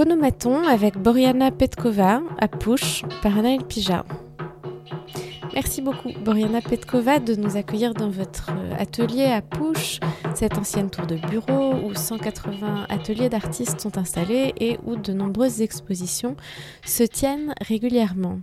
Phonomaton 0.00 0.66
avec 0.66 0.96
Boriana 0.96 1.50
Petkova 1.50 2.22
à 2.38 2.48
Pouche 2.48 3.02
par 3.22 3.36
Anaël 3.36 3.62
Pija. 3.62 4.06
Merci 5.52 5.82
beaucoup 5.82 6.08
Boriana 6.24 6.62
Petkova 6.62 7.18
de 7.18 7.34
nous 7.34 7.58
accueillir 7.58 7.92
dans 7.92 8.08
votre 8.08 8.50
atelier 8.78 9.26
à 9.26 9.42
Pouche, 9.42 10.00
cette 10.34 10.56
ancienne 10.56 10.88
tour 10.88 11.06
de 11.06 11.16
bureau 11.16 11.74
où 11.74 11.94
180 11.94 12.86
ateliers 12.88 13.28
d'artistes 13.28 13.78
sont 13.78 13.98
installés 13.98 14.54
et 14.58 14.78
où 14.86 14.96
de 14.96 15.12
nombreuses 15.12 15.60
expositions 15.60 16.34
se 16.82 17.02
tiennent 17.02 17.52
régulièrement. 17.60 18.40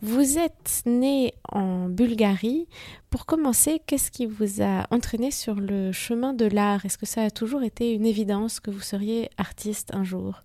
Vous 0.00 0.38
êtes 0.38 0.80
né 0.86 1.34
en 1.52 1.90
Bulgarie. 1.90 2.68
Pour 3.10 3.26
commencer, 3.26 3.82
qu'est-ce 3.86 4.10
qui 4.10 4.24
vous 4.24 4.62
a 4.62 4.86
entraîné 4.90 5.30
sur 5.30 5.56
le 5.56 5.92
chemin 5.92 6.32
de 6.32 6.46
l'art? 6.46 6.86
Est-ce 6.86 6.96
que 6.96 7.04
ça 7.04 7.22
a 7.22 7.30
toujours 7.30 7.64
été 7.64 7.92
une 7.92 8.06
évidence 8.06 8.60
que 8.60 8.70
vous 8.70 8.80
seriez 8.80 9.28
artiste 9.36 9.90
un 9.92 10.02
jour? 10.02 10.42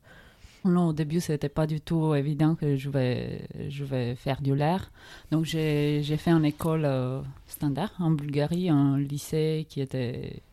Non, 0.63 0.89
au 0.89 0.93
début, 0.93 1.19
ce 1.19 1.31
n'était 1.31 1.49
pas 1.49 1.65
du 1.65 1.81
tout 1.81 2.13
évident 2.13 2.53
que 2.53 2.75
je 2.75 2.89
vais, 2.89 3.47
je 3.69 3.83
vais 3.83 4.15
faire 4.15 4.41
du 4.41 4.55
l'air. 4.55 4.91
Donc, 5.31 5.45
j'ai 5.45 6.03
fait 6.17 6.31
une 6.31 6.45
école 6.45 6.85
euh, 6.85 7.21
standard 7.47 7.91
en 7.99 8.11
Bulgarie, 8.11 8.69
un 8.69 8.99
lycée 8.99 9.65
qui 9.69 9.81
était. 9.81 10.43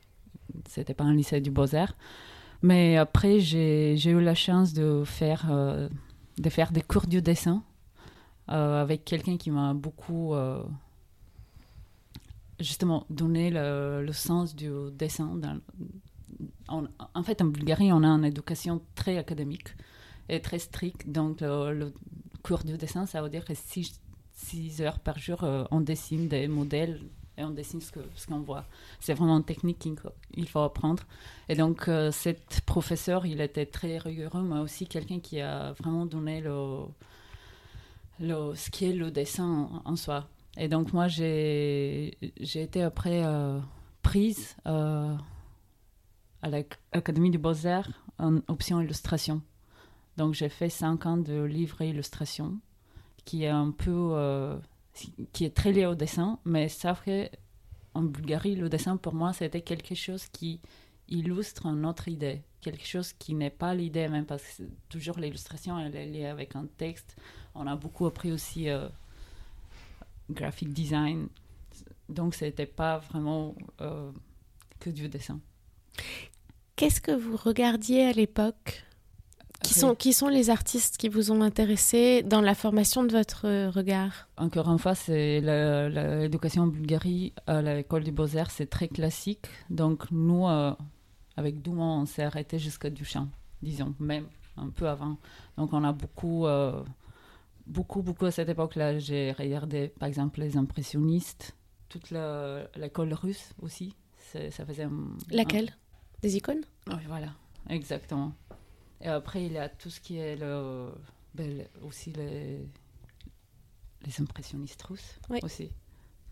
C'était 0.66 0.94
pas 0.94 1.04
un 1.04 1.14
lycée 1.14 1.40
du 1.42 1.50
Beaux-Arts. 1.50 1.94
Mais 2.62 2.96
après, 2.96 3.38
j'ai 3.40 4.02
eu 4.06 4.20
la 4.20 4.34
chance 4.34 4.72
de 4.72 5.02
faire, 5.04 5.46
euh, 5.50 5.88
de 6.38 6.48
faire 6.48 6.72
des 6.72 6.80
cours 6.80 7.06
de 7.06 7.20
dessin 7.20 7.62
euh, 8.50 8.82
avec 8.82 9.04
quelqu'un 9.04 9.36
qui 9.36 9.50
m'a 9.50 9.74
beaucoup. 9.74 10.34
justement, 12.58 13.04
donné 13.10 13.50
le, 13.50 14.02
le, 14.04 14.12
sens 14.12 14.56
du 14.56 14.70
dessin. 14.92 15.38
En, 16.66 17.22
fait, 17.22 17.42
en 17.42 17.46
Bulgarie, 17.46 17.92
on 17.92 18.02
a 18.02 18.08
une 18.08 18.24
éducation 18.24 18.80
très 18.94 19.18
académique 19.18 19.68
est 20.28 20.40
très 20.40 20.58
strict. 20.58 21.10
Donc, 21.10 21.40
le, 21.40 21.92
cours 22.42 22.64
de 22.64 22.76
dessin, 22.76 23.06
ça 23.06 23.22
veut 23.22 23.28
dire 23.28 23.44
que 23.44 23.54
6 23.54 24.80
heures 24.80 24.98
par 25.00 25.18
jour, 25.18 25.44
euh, 25.44 25.64
on 25.70 25.80
dessine 25.80 26.28
des 26.28 26.48
modèles 26.48 27.00
et 27.36 27.44
on 27.44 27.50
dessine 27.50 27.80
ce 27.80 27.92
qu'on 27.92 28.02
ce 28.14 28.32
voit. 28.44 28.64
C'est 29.00 29.14
vraiment 29.14 29.36
une 29.36 29.44
technique 29.44 29.78
qu'il 30.32 30.48
faut 30.48 30.60
apprendre. 30.60 31.02
Et 31.48 31.54
donc, 31.54 31.88
euh, 31.88 32.10
cet 32.10 32.60
professeur, 32.62 33.26
il 33.26 33.40
était 33.40 33.66
très 33.66 33.98
rigoureux, 33.98 34.42
mais 34.42 34.58
aussi 34.58 34.86
quelqu'un 34.86 35.20
qui 35.20 35.40
a 35.40 35.72
vraiment 35.72 36.06
donné 36.06 36.40
le, 36.40 36.84
le, 38.20 38.54
ce 38.54 38.70
qui 38.70 38.86
est 38.86 38.92
le 38.92 39.10
dessin 39.10 39.82
en, 39.84 39.96
soi. 39.96 40.28
Et 40.56 40.68
donc, 40.68 40.92
moi, 40.92 41.06
j'ai 41.08 42.16
été 42.40 42.82
après 42.82 43.24
euh, 43.24 43.60
prise 44.02 44.56
à 44.64 45.18
l'Académie 46.42 47.30
du 47.30 47.38
Beaux-Arts 47.38 47.90
en 48.18 48.38
option 48.48 48.80
illustration. 48.80 49.42
Donc 50.18 50.34
j'ai 50.34 50.48
fait 50.48 50.68
cinq 50.68 51.06
ans 51.06 51.16
de 51.16 51.44
livre 51.44 51.80
et 51.80 51.90
illustration, 51.90 52.58
qui 53.24 53.44
est 53.44 53.48
un 53.48 53.70
peu, 53.70 54.10
euh, 54.14 54.58
qui 55.32 55.44
est 55.44 55.54
très 55.54 55.70
lié 55.70 55.86
au 55.86 55.94
dessin, 55.94 56.40
mais 56.44 56.68
ça 56.68 56.96
fait 56.96 57.30
en 57.94 58.02
Bulgarie, 58.02 58.56
le 58.56 58.68
dessin 58.68 58.96
pour 58.96 59.14
moi 59.14 59.32
c'était 59.32 59.60
quelque 59.60 59.94
chose 59.94 60.26
qui 60.26 60.60
illustre 61.08 61.66
une 61.66 61.86
autre 61.86 62.08
idée, 62.08 62.42
quelque 62.60 62.84
chose 62.84 63.12
qui 63.12 63.32
n'est 63.34 63.56
pas 63.62 63.74
l'idée 63.74 64.08
même 64.08 64.26
parce 64.26 64.42
que 64.42 64.64
toujours 64.88 65.20
l'illustration 65.20 65.78
elle 65.78 65.94
est 65.94 66.06
liée 66.06 66.26
avec 66.26 66.56
un 66.56 66.66
texte. 66.66 67.16
On 67.54 67.68
a 67.68 67.76
beaucoup 67.76 68.04
appris 68.06 68.32
aussi 68.32 68.68
euh, 68.68 68.88
graphic 70.30 70.72
design, 70.72 71.28
donc 72.08 72.34
c'était 72.34 72.66
pas 72.66 72.98
vraiment 72.98 73.54
euh, 73.80 74.10
que 74.80 74.90
du 74.90 75.08
dessin. 75.08 75.38
Qu'est-ce 76.74 77.00
que 77.00 77.12
vous 77.12 77.36
regardiez 77.36 78.06
à 78.06 78.12
l'époque? 78.12 78.84
Qui 79.68 79.74
sont, 79.74 79.94
qui 79.94 80.12
sont 80.12 80.28
les 80.28 80.50
artistes 80.50 80.96
qui 80.96 81.08
vous 81.08 81.30
ont 81.30 81.42
intéressé 81.42 82.22
dans 82.22 82.40
la 82.40 82.54
formation 82.54 83.04
de 83.04 83.12
votre 83.12 83.68
regard 83.68 84.28
Encore 84.36 84.68
une 84.70 84.78
fois, 84.78 84.94
c'est 84.94 85.40
l'éducation 85.40 86.64
en 86.64 86.66
Bulgarie 86.66 87.32
à 87.46 87.62
l'école 87.62 88.04
des 88.04 88.10
beaux-arts, 88.10 88.50
c'est 88.50 88.66
très 88.70 88.88
classique. 88.88 89.46
Donc 89.70 90.10
nous, 90.10 90.46
euh, 90.46 90.72
avec 91.36 91.62
Douman, 91.62 92.02
on 92.02 92.06
s'est 92.06 92.22
arrêté 92.24 92.58
jusqu'à 92.58 92.90
Duchamp, 92.90 93.28
disons, 93.62 93.94
même 93.98 94.26
un 94.56 94.70
peu 94.70 94.88
avant. 94.88 95.18
Donc 95.56 95.72
on 95.72 95.84
a 95.84 95.92
beaucoup, 95.92 96.46
euh, 96.46 96.82
beaucoup, 97.66 98.02
beaucoup 98.02 98.26
à 98.26 98.30
cette 98.30 98.48
époque-là. 98.48 98.98
J'ai 98.98 99.32
regardé, 99.32 99.88
par 99.88 100.08
exemple, 100.08 100.40
les 100.40 100.56
impressionnistes, 100.56 101.54
toute 101.88 102.10
l'école 102.10 103.12
russe 103.14 103.52
aussi. 103.62 103.94
Ça 104.50 104.66
faisait 104.66 104.88
Laquelle? 105.30 105.70
Des 106.22 106.36
icônes? 106.36 106.64
Oui, 106.88 106.96
voilà, 107.06 107.28
exactement. 107.70 108.32
Et 109.00 109.08
après, 109.08 109.44
il 109.44 109.52
y 109.52 109.58
a 109.58 109.68
tout 109.68 109.90
ce 109.90 110.00
qui 110.00 110.18
est 110.18 110.36
le, 110.36 110.88
ben, 111.34 111.64
aussi 111.82 112.12
les, 112.12 112.66
les 114.04 114.20
impressionnistes 114.20 114.82
russes 114.82 115.18
aussi. 115.42 115.70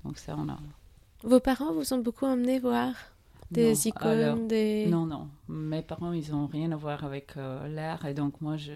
Donc 0.05 0.19
ça, 0.19 0.35
on 0.37 0.49
a... 0.49 0.59
Vos 1.23 1.41
parents 1.41 1.73
vous 1.73 1.93
ont 1.93 1.99
beaucoup 1.99 2.27
emmené 2.27 2.59
voir 2.59 2.93
des 3.51 3.89
icônes 3.89 4.49
des... 4.49 4.87
Non, 4.87 5.07
non. 5.07 5.29
Mes 5.49 5.83
parents, 5.83 6.13
ils 6.13 6.31
n'ont 6.33 6.47
rien 6.47 6.73
à 6.73 6.77
voir 6.77 7.05
avec 7.05 7.37
euh, 7.37 7.69
l'art. 7.69 8.05
Et 8.05 8.15
donc 8.15 8.41
moi, 8.41 8.57
je, 8.57 8.73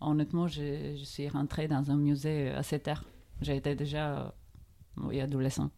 honnêtement, 0.00 0.46
je, 0.46 0.94
je, 0.96 1.04
suis 1.04 1.28
rentrée 1.28 1.68
dans 1.68 1.90
un 1.90 1.96
musée 1.96 2.50
assez 2.50 2.78
tard. 2.78 3.04
J'ai 3.40 3.56
été 3.56 3.74
déjà 3.74 4.34
oui, 4.98 5.20
adolescent. 5.20 5.70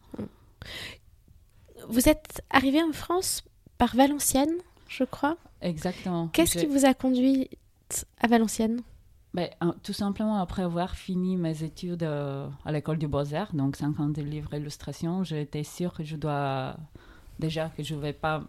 Vous 1.88 2.08
êtes 2.08 2.42
arrivé 2.50 2.82
en 2.82 2.92
France 2.92 3.44
par 3.78 3.94
Valenciennes 3.94 4.58
je 4.88 5.04
crois? 5.04 5.36
Exactement. 5.66 6.28
Qu'est-ce 6.28 6.58
qui 6.58 6.66
vous 6.66 6.84
a 6.84 6.94
conduit 6.94 7.50
à 8.20 8.28
Valenciennes? 8.28 8.82
Ben, 9.34 9.50
Tout 9.82 9.92
simplement, 9.92 10.38
après 10.38 10.62
avoir 10.62 10.94
fini 10.94 11.36
mes 11.36 11.64
études 11.64 12.04
euh, 12.04 12.48
à 12.64 12.72
l'école 12.72 12.98
du 12.98 13.08
Beaux-Arts, 13.08 13.52
donc 13.52 13.76
50 13.76 14.16
livres 14.18 14.54
illustration, 14.54 15.24
j'étais 15.24 15.64
sûre 15.64 15.92
que 15.92 16.04
je 16.04 16.16
dois. 16.16 16.76
Déjà, 17.38 17.68
que 17.76 17.82
je 17.82 17.94
ne 17.94 18.00
vais 18.00 18.12
pas 18.12 18.44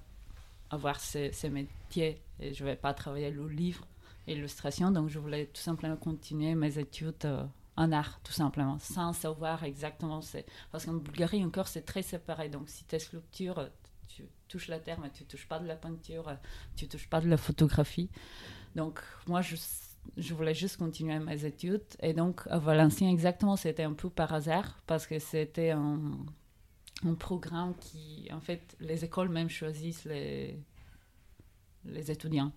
avoir 0.69 0.99
ces, 0.99 1.31
métiers 1.49 2.21
et 2.39 2.53
je 2.53 2.63
ne 2.63 2.69
vais 2.69 2.75
pas 2.75 2.93
travailler 2.93 3.31
le 3.31 3.47
livre 3.47 3.85
et 4.27 4.35
l'illustration, 4.35 4.91
donc 4.91 5.09
je 5.09 5.19
voulais 5.19 5.47
tout 5.47 5.61
simplement 5.61 5.97
continuer 5.97 6.55
mes 6.55 6.77
études. 6.77 7.25
Euh, 7.25 7.43
en 7.79 7.91
art, 7.91 8.19
tout 8.23 8.31
simplement, 8.31 8.79
sans 8.79 9.13
savoir 9.13 9.63
exactement. 9.63 10.21
Parce 10.71 10.85
qu'en 10.85 10.93
Bulgarie, 10.93 11.45
encore, 11.45 11.67
c'est 11.67 11.83
très 11.83 12.01
séparé. 12.01 12.49
Donc, 12.49 12.69
si 12.69 12.83
tes 12.85 12.97
sculptures, 12.97 13.69
tu 14.07 14.23
touches 14.47 14.67
la 14.67 14.79
terre, 14.79 14.99
mais 14.99 15.09
tu 15.11 15.25
touches 15.25 15.47
pas 15.47 15.59
de 15.59 15.67
la 15.67 15.75
peinture, 15.75 16.31
tu 16.75 16.87
touches 16.87 17.09
pas 17.09 17.21
de 17.21 17.29
la 17.29 17.37
photographie. 17.37 18.09
Donc, 18.75 19.01
moi, 19.27 19.41
je, 19.41 20.33
voulais 20.33 20.53
juste 20.53 20.77
continuer 20.77 21.19
mes 21.19 21.45
études. 21.45 21.83
Et 22.01 22.13
donc, 22.13 22.41
à 22.47 22.59
Valenciennes, 22.59 23.09
exactement, 23.09 23.55
c'était 23.55 23.83
un 23.83 23.93
peu 23.93 24.09
par 24.09 24.33
hasard, 24.33 24.81
parce 24.87 25.07
que 25.07 25.19
c'était 25.19 25.71
un, 25.71 26.25
programme 27.19 27.75
qui, 27.79 28.27
en 28.31 28.41
fait, 28.41 28.75
les 28.79 29.05
écoles 29.05 29.29
même 29.29 29.49
choisissent 29.49 30.05
les, 30.05 30.59
étudiants. 31.85 32.51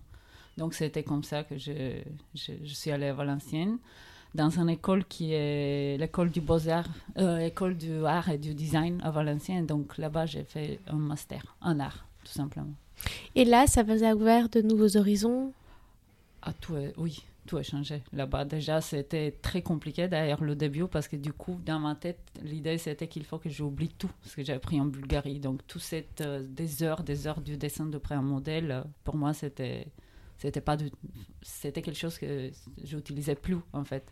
Donc, 0.57 0.73
c'était 0.73 1.03
comme 1.03 1.23
ça 1.23 1.43
que 1.43 1.57
je 1.57 2.03
suis 2.65 2.91
allée 2.91 3.07
à 3.07 3.13
Valenciennes 3.13 3.77
dans 4.33 4.49
une 4.49 4.69
école 4.69 5.05
qui 5.05 5.33
est 5.33 5.97
l'école 5.99 6.29
du 6.29 6.41
beaux-arts, 6.41 6.87
euh, 7.17 7.39
école 7.39 7.75
du 7.75 8.05
art 8.05 8.29
et 8.29 8.37
du 8.37 8.53
design 8.53 9.01
à 9.03 9.11
Valenciennes. 9.11 9.65
Donc 9.65 9.97
là-bas, 9.97 10.25
j'ai 10.25 10.43
fait 10.43 10.79
un 10.87 10.97
master 10.97 11.55
en 11.61 11.79
art, 11.79 12.05
tout 12.23 12.31
simplement. 12.31 12.73
Et 13.35 13.45
là, 13.45 13.67
ça 13.67 13.83
vous 13.83 14.03
a 14.03 14.13
ouvert 14.13 14.49
de 14.49 14.61
nouveaux 14.61 14.95
horizons? 14.97 15.53
Ah, 16.41 16.53
tout 16.53 16.75
Oui, 16.97 17.23
tout 17.45 17.57
a 17.57 17.63
changé. 17.63 18.01
Là-bas, 18.13 18.45
déjà, 18.45 18.81
c'était 18.81 19.31
très 19.41 19.61
compliqué 19.61 20.07
d'ailleurs 20.07 20.43
le 20.43 20.55
début 20.55 20.87
parce 20.87 21.07
que 21.07 21.15
du 21.15 21.33
coup, 21.33 21.59
dans 21.65 21.79
ma 21.79 21.95
tête, 21.95 22.19
l'idée 22.41 22.77
c'était 22.77 23.07
qu'il 23.07 23.25
faut 23.25 23.37
que 23.37 23.49
j'oublie 23.49 23.89
tout 23.89 24.11
ce 24.23 24.35
que 24.35 24.43
j'ai 24.43 24.53
appris 24.53 24.79
en 24.79 24.85
Bulgarie. 24.85 25.39
Donc, 25.39 25.65
tout 25.67 25.79
cette, 25.79 26.21
euh, 26.21 26.43
des 26.47 26.83
heures, 26.83 27.03
des 27.03 27.27
heures 27.27 27.41
du 27.41 27.57
dessin 27.57 27.85
de 27.85 27.97
près 27.97 28.15
un 28.15 28.21
modèle, 28.21 28.71
euh, 28.71 28.81
pour 29.03 29.15
moi, 29.15 29.33
c'était 29.33 29.87
c'était 30.41 30.61
pas 30.61 30.75
c'était 31.43 31.83
quelque 31.83 31.99
chose 31.99 32.17
que 32.17 32.49
j'utilisais 32.83 33.35
plus 33.35 33.57
en 33.73 33.83
fait. 33.83 34.11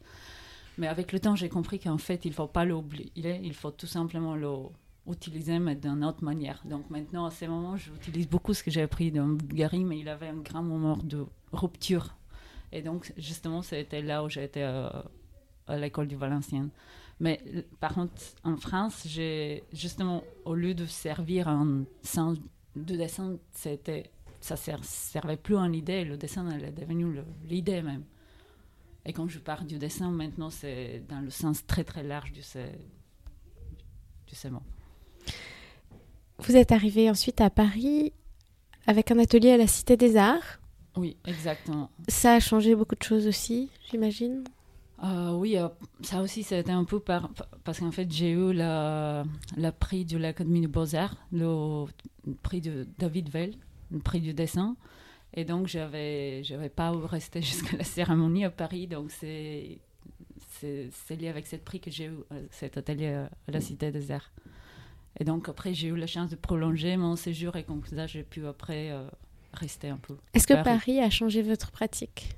Mais 0.78 0.88
avec 0.88 1.12
le 1.12 1.20
temps, 1.20 1.36
j'ai 1.36 1.50
compris 1.50 1.80
qu'en 1.80 1.98
fait, 1.98 2.24
il 2.24 2.34
faut 2.34 2.48
pas 2.48 2.66
l'oublier, 2.66 3.40
il 3.44 3.54
faut 3.54 3.72
tout 3.72 3.88
simplement 3.88 4.36
l'utiliser 5.08 5.58
mais 5.58 5.76
d'une 5.76 6.06
autre 6.06 6.24
manière. 6.24 6.62
Donc 6.66 6.90
maintenant, 6.92 7.26
à 7.26 7.32
ces 7.32 7.48
moments, 7.48 7.78
j'utilise 7.78 8.30
beaucoup 8.30 8.54
ce 8.54 8.62
que 8.62 8.70
j'ai 8.70 8.84
appris 8.84 9.12
dans 9.12 9.28
Bulgarie, 9.28 9.84
mais 9.84 9.98
il 9.98 10.08
avait 10.08 10.28
un 10.28 10.38
grand 10.38 10.62
moment 10.62 10.98
de 10.98 11.26
rupture. 11.52 12.16
Et 12.72 12.84
donc, 12.84 13.12
justement, 13.18 13.64
c'était 13.64 14.04
là 14.04 14.24
où 14.24 14.30
j'étais 14.30 14.62
à, 14.62 15.06
à 15.68 15.78
l'école 15.78 16.08
du 16.08 16.16
Valenciennes. 16.16 16.70
Mais 17.20 17.42
par 17.80 17.96
contre, 17.96 18.14
en 18.44 18.56
France, 18.56 19.04
j'ai 19.08 19.64
justement, 19.74 20.24
au 20.46 20.54
lieu 20.54 20.76
de 20.76 20.86
servir 20.86 21.48
un 21.48 21.86
sens 22.04 22.38
de 22.76 22.96
dessin, 22.96 23.38
c'était 23.52 24.12
ça 24.42 24.56
ne 24.56 24.84
servait 24.84 25.38
plus 25.38 25.58
en 25.58 25.72
idée, 25.74 26.06
le 26.06 26.18
dessin 26.18 26.50
elle 26.50 26.66
est 26.66 26.72
devenu 26.72 27.20
l'idée 27.48 27.82
même. 27.82 28.04
Et 29.06 29.14
quand 29.14 29.28
je 29.28 29.40
parle 29.40 29.66
du 29.66 29.78
dessin, 29.78 30.12
maintenant, 30.12 30.50
c'est 30.50 31.04
dans 31.10 31.22
le 31.22 31.30
sens 31.30 31.66
très 31.66 31.84
très 31.84 32.04
large 32.04 32.32
du, 32.32 32.42
du 32.42 34.52
mot. 34.52 34.62
Vous 36.40 36.56
êtes 36.56 36.72
arrivé 36.72 37.10
ensuite 37.10 37.42
à 37.42 37.50
Paris 37.50 38.14
avec 38.88 39.12
un 39.12 39.20
atelier 39.20 39.52
à 39.52 39.58
la 39.58 39.68
Cité 39.68 39.98
des 39.98 40.16
Arts. 40.16 40.60
Oui, 40.96 41.18
exactement. 41.26 41.90
Ça 42.08 42.34
a 42.34 42.40
changé 42.40 42.76
beaucoup 42.76 42.96
de 42.96 43.04
choses 43.04 43.28
aussi, 43.28 43.70
j'imagine? 43.90 44.44
Euh, 45.04 45.32
oui, 45.32 45.58
euh, 45.58 45.70
ça 46.02 46.22
aussi, 46.22 46.44
c'était 46.44 46.72
un 46.72 46.84
peu 46.84 47.00
par, 47.00 47.30
parce 47.64 47.80
qu'en 47.80 47.92
fait, 47.92 48.12
j'ai 48.12 48.32
eu 48.32 48.54
la 48.54 49.24
prix 49.80 50.06
de 50.06 50.18
l'Académie 50.18 50.62
de 50.62 50.68
Beaux-Arts, 50.68 51.16
le 51.32 51.86
prix 52.44 52.62
de 52.62 52.88
David 52.98 53.30
Vell, 53.30 53.56
le 53.92 54.00
prix 54.00 54.22
du 54.22 54.34
dessin. 54.34 54.76
Et 55.34 55.46
donc, 55.46 55.68
j'avais, 55.68 56.44
j'avais 56.44 56.70
pas 56.70 56.92
resté 56.92 57.42
jusqu'à 57.44 57.78
la 57.78 57.84
cérémonie 57.84 58.46
à 58.46 58.50
Paris. 58.50 58.88
Donc, 58.88 59.12
c'est, 59.12 59.80
c'est, 60.50 61.16
lié 61.16 61.30
avec 61.30 61.48
cette 61.48 61.64
prix 61.64 61.80
que 61.80 61.92
j'ai 61.92 62.06
eu 62.06 62.18
euh, 62.32 62.46
cet 62.52 62.78
atelier 62.78 63.14
à 63.14 63.30
la 63.48 63.62
Cité 63.62 63.92
des 63.92 64.12
Arts. 64.12 64.32
Et 65.20 65.24
donc, 65.24 65.50
après, 65.50 65.74
j'ai 65.74 65.88
eu 65.88 65.96
la 65.96 66.08
chance 66.08 66.30
de 66.30 66.36
prolonger 66.36 66.98
mon 66.98 67.16
séjour 67.16 67.56
et 67.56 67.64
comme 67.64 67.84
ça, 67.86 68.08
j'ai 68.08 68.24
pu 68.24 68.46
après 68.46 68.94
rester 69.54 69.90
un 69.90 69.98
peu. 69.98 70.16
Est-ce 70.34 70.48
que 70.48 70.62
Paris. 70.64 71.00
a 71.00 71.10
changé 71.10 71.42
votre 71.42 71.72
pratique 71.72 72.36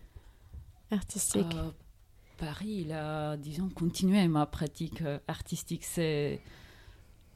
artistique? 0.89 1.55
Paris, 2.37 2.83
il 2.85 2.91
a, 2.91 3.37
disons, 3.37 3.69
continué 3.69 4.27
ma 4.27 4.45
pratique 4.45 5.01
euh, 5.03 5.19
artistique. 5.27 5.83
C'est 5.83 6.41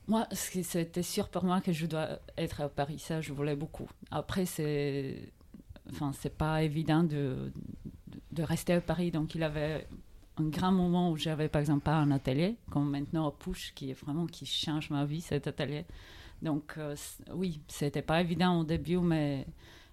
moi, 0.08 0.28
c'était 0.32 1.04
sûr 1.04 1.30
pour 1.30 1.44
moi 1.44 1.62
que 1.62 1.72
je 1.72 1.86
dois 1.86 2.20
être 2.38 2.62
à 2.62 2.70
Paris. 2.70 3.00
Ça, 3.00 3.22
je 3.22 3.34
voulais 3.34 3.56
beaucoup. 3.56 3.88
Après, 4.12 4.46
c'est, 4.46 5.32
enfin, 5.90 6.12
c'est 6.14 6.36
pas 6.36 6.64
évident 6.64 7.04
de, 7.04 7.52
de 8.32 8.44
rester 8.44 8.74
à 8.74 8.82
Paris. 8.82 9.12
Donc, 9.12 9.36
il 9.36 9.44
avait 9.44 9.88
un 10.38 10.46
grand 10.46 10.72
moment 10.72 11.12
où 11.12 11.18
j'avais, 11.18 11.48
par 11.48 11.62
exemple, 11.62 11.84
pas 11.84 11.96
un 11.96 12.12
atelier, 12.12 12.58
comme 12.70 12.90
maintenant 12.90 13.28
à 13.28 13.32
Pouche, 13.32 13.72
qui 13.74 13.92
est 13.92 13.94
vraiment 13.94 14.26
qui 14.28 14.46
change 14.46 14.90
ma 14.90 15.06
vie, 15.06 15.22
cet 15.22 15.48
atelier. 15.48 15.86
Donc, 16.42 16.74
euh, 16.78 16.96
oui, 17.34 17.62
c'était 17.68 18.02
pas 18.02 18.22
évident 18.22 18.60
au 18.60 18.64
début, 18.64 18.98
mais 18.98 19.48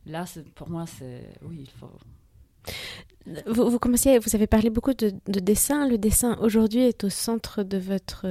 là, 0.07 0.25
pour 0.55 0.69
moi, 0.69 0.87
c'est, 0.87 1.29
oui, 1.43 1.61
il 1.61 1.71
faut 1.71 1.91
vous, 3.47 3.71
vous, 3.71 3.79
commenciez, 3.79 4.19
vous 4.19 4.35
avez 4.35 4.47
parlé 4.47 4.71
beaucoup 4.71 4.95
de, 4.95 5.13
dessin. 5.27 5.89
Le 5.89 5.99
dessin 5.99 6.37
aujourd'hui 6.41 6.81
est 6.81 7.05
au 7.05 7.09
centre 7.09 7.63
de 7.63 7.79
votre 7.79 8.27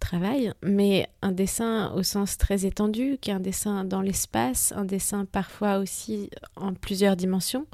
travail, 0.00 0.52
mais 0.62 1.08
un 1.22 1.32
dessin 1.32 1.92
au 1.92 2.02
sens 2.02 2.36
très 2.38 2.66
étendu, 2.66 3.18
qui 3.20 3.30
est 3.30 3.34
un 3.34 3.40
dessin 3.40 3.84
dans 3.84 4.00
l'espace, 4.00 4.72
un 4.76 4.84
dessin 4.84 5.24
parfois 5.24 5.78
aussi 5.78 6.30
en 6.56 6.74
plusieurs 6.74 7.16
dimensions, 7.16 7.66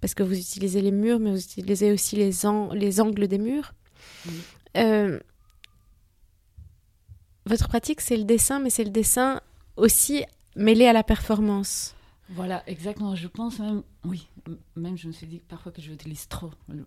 parce 0.00 0.14
que 0.14 0.22
vous 0.22 0.38
utilisez 0.38 0.82
les 0.82 0.90
murs, 0.90 1.20
mais 1.20 1.30
vous 1.30 1.42
utilisez 1.42 1.92
aussi 1.92 2.16
les, 2.16 2.30
les 2.74 3.00
angles 3.00 3.28
des 3.28 3.38
murs. 3.38 3.72
Euh, 4.76 5.20
votre 7.46 7.68
pratique, 7.68 8.00
c'est 8.00 8.16
le 8.16 8.24
dessin, 8.24 8.60
mais 8.60 8.70
c'est 8.70 8.84
le 8.84 8.90
dessin 8.90 9.40
aussi 9.76 10.24
mêlé 10.56 10.86
à 10.86 10.92
la 10.92 11.02
performance. 11.02 11.94
Voilà, 12.30 12.62
exactement. 12.68 13.14
Je 13.14 13.26
pense 13.26 13.58
même, 13.58 13.82
oui, 14.04 14.28
même 14.76 14.96
je 14.96 15.08
me 15.08 15.12
suis 15.12 15.26
dit 15.26 15.40
parfois 15.40 15.72
que 15.72 15.82
j'utilise 15.82 16.28
trop 16.28 16.50
le, 16.68 16.86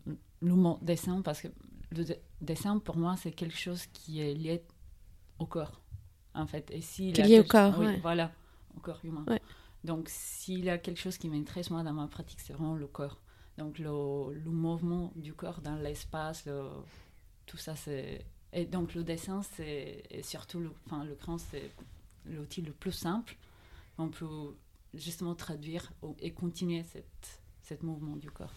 mot 0.55 0.79
dessin 0.81 1.21
parce 1.21 1.41
que 1.41 1.49
le 1.93 2.05
dessin 2.41 2.79
pour 2.79 2.97
moi 2.97 3.15
c'est 3.17 3.31
quelque 3.31 3.57
chose 3.57 3.85
qui 3.87 4.19
est 4.21 4.33
lié 4.33 4.63
au 5.39 5.45
corps 5.45 5.81
en 6.33 6.47
fait. 6.47 6.69
Et 6.71 6.81
s'il 6.81 7.13
lié 7.15 7.39
au 7.39 7.43
corps, 7.43 7.77
oui, 7.79 7.99
voilà, 8.01 8.31
au 8.75 8.79
corps 8.79 8.99
humain. 9.03 9.25
Donc 9.83 10.07
s'il 10.09 10.63
y 10.63 10.69
a 10.69 10.77
quelque 10.77 10.99
chose 10.99 11.17
qui 11.17 11.29
m'intéresse 11.29 11.69
moi 11.69 11.83
dans 11.83 11.93
ma 11.93 12.07
pratique, 12.07 12.39
c'est 12.39 12.53
vraiment 12.53 12.75
le 12.75 12.87
corps. 12.87 13.19
Donc 13.57 13.77
le, 13.77 14.33
le 14.33 14.49
mouvement 14.49 15.11
du 15.15 15.33
corps 15.33 15.61
dans 15.61 15.75
l'espace, 15.75 16.47
tout 17.45 17.57
ça 17.57 17.75
c'est 17.75 18.25
et 18.55 18.65
donc 18.65 18.93
le 18.93 19.03
dessin 19.03 19.41
c'est 19.41 20.03
surtout 20.23 20.59
le, 20.59 20.71
enfin 20.85 21.03
le 21.03 21.15
cran 21.15 21.37
c'est 21.37 21.71
l'outil 22.25 22.61
le 22.61 22.71
plus 22.71 22.91
simple. 22.91 23.35
On 23.97 24.09
peut 24.09 24.55
justement 24.93 25.35
traduire 25.35 25.91
et 26.19 26.31
continuer 26.31 26.83
cette, 26.83 27.41
cette 27.63 27.83
mouvement 27.83 28.15
du 28.15 28.29
corps. 28.29 28.53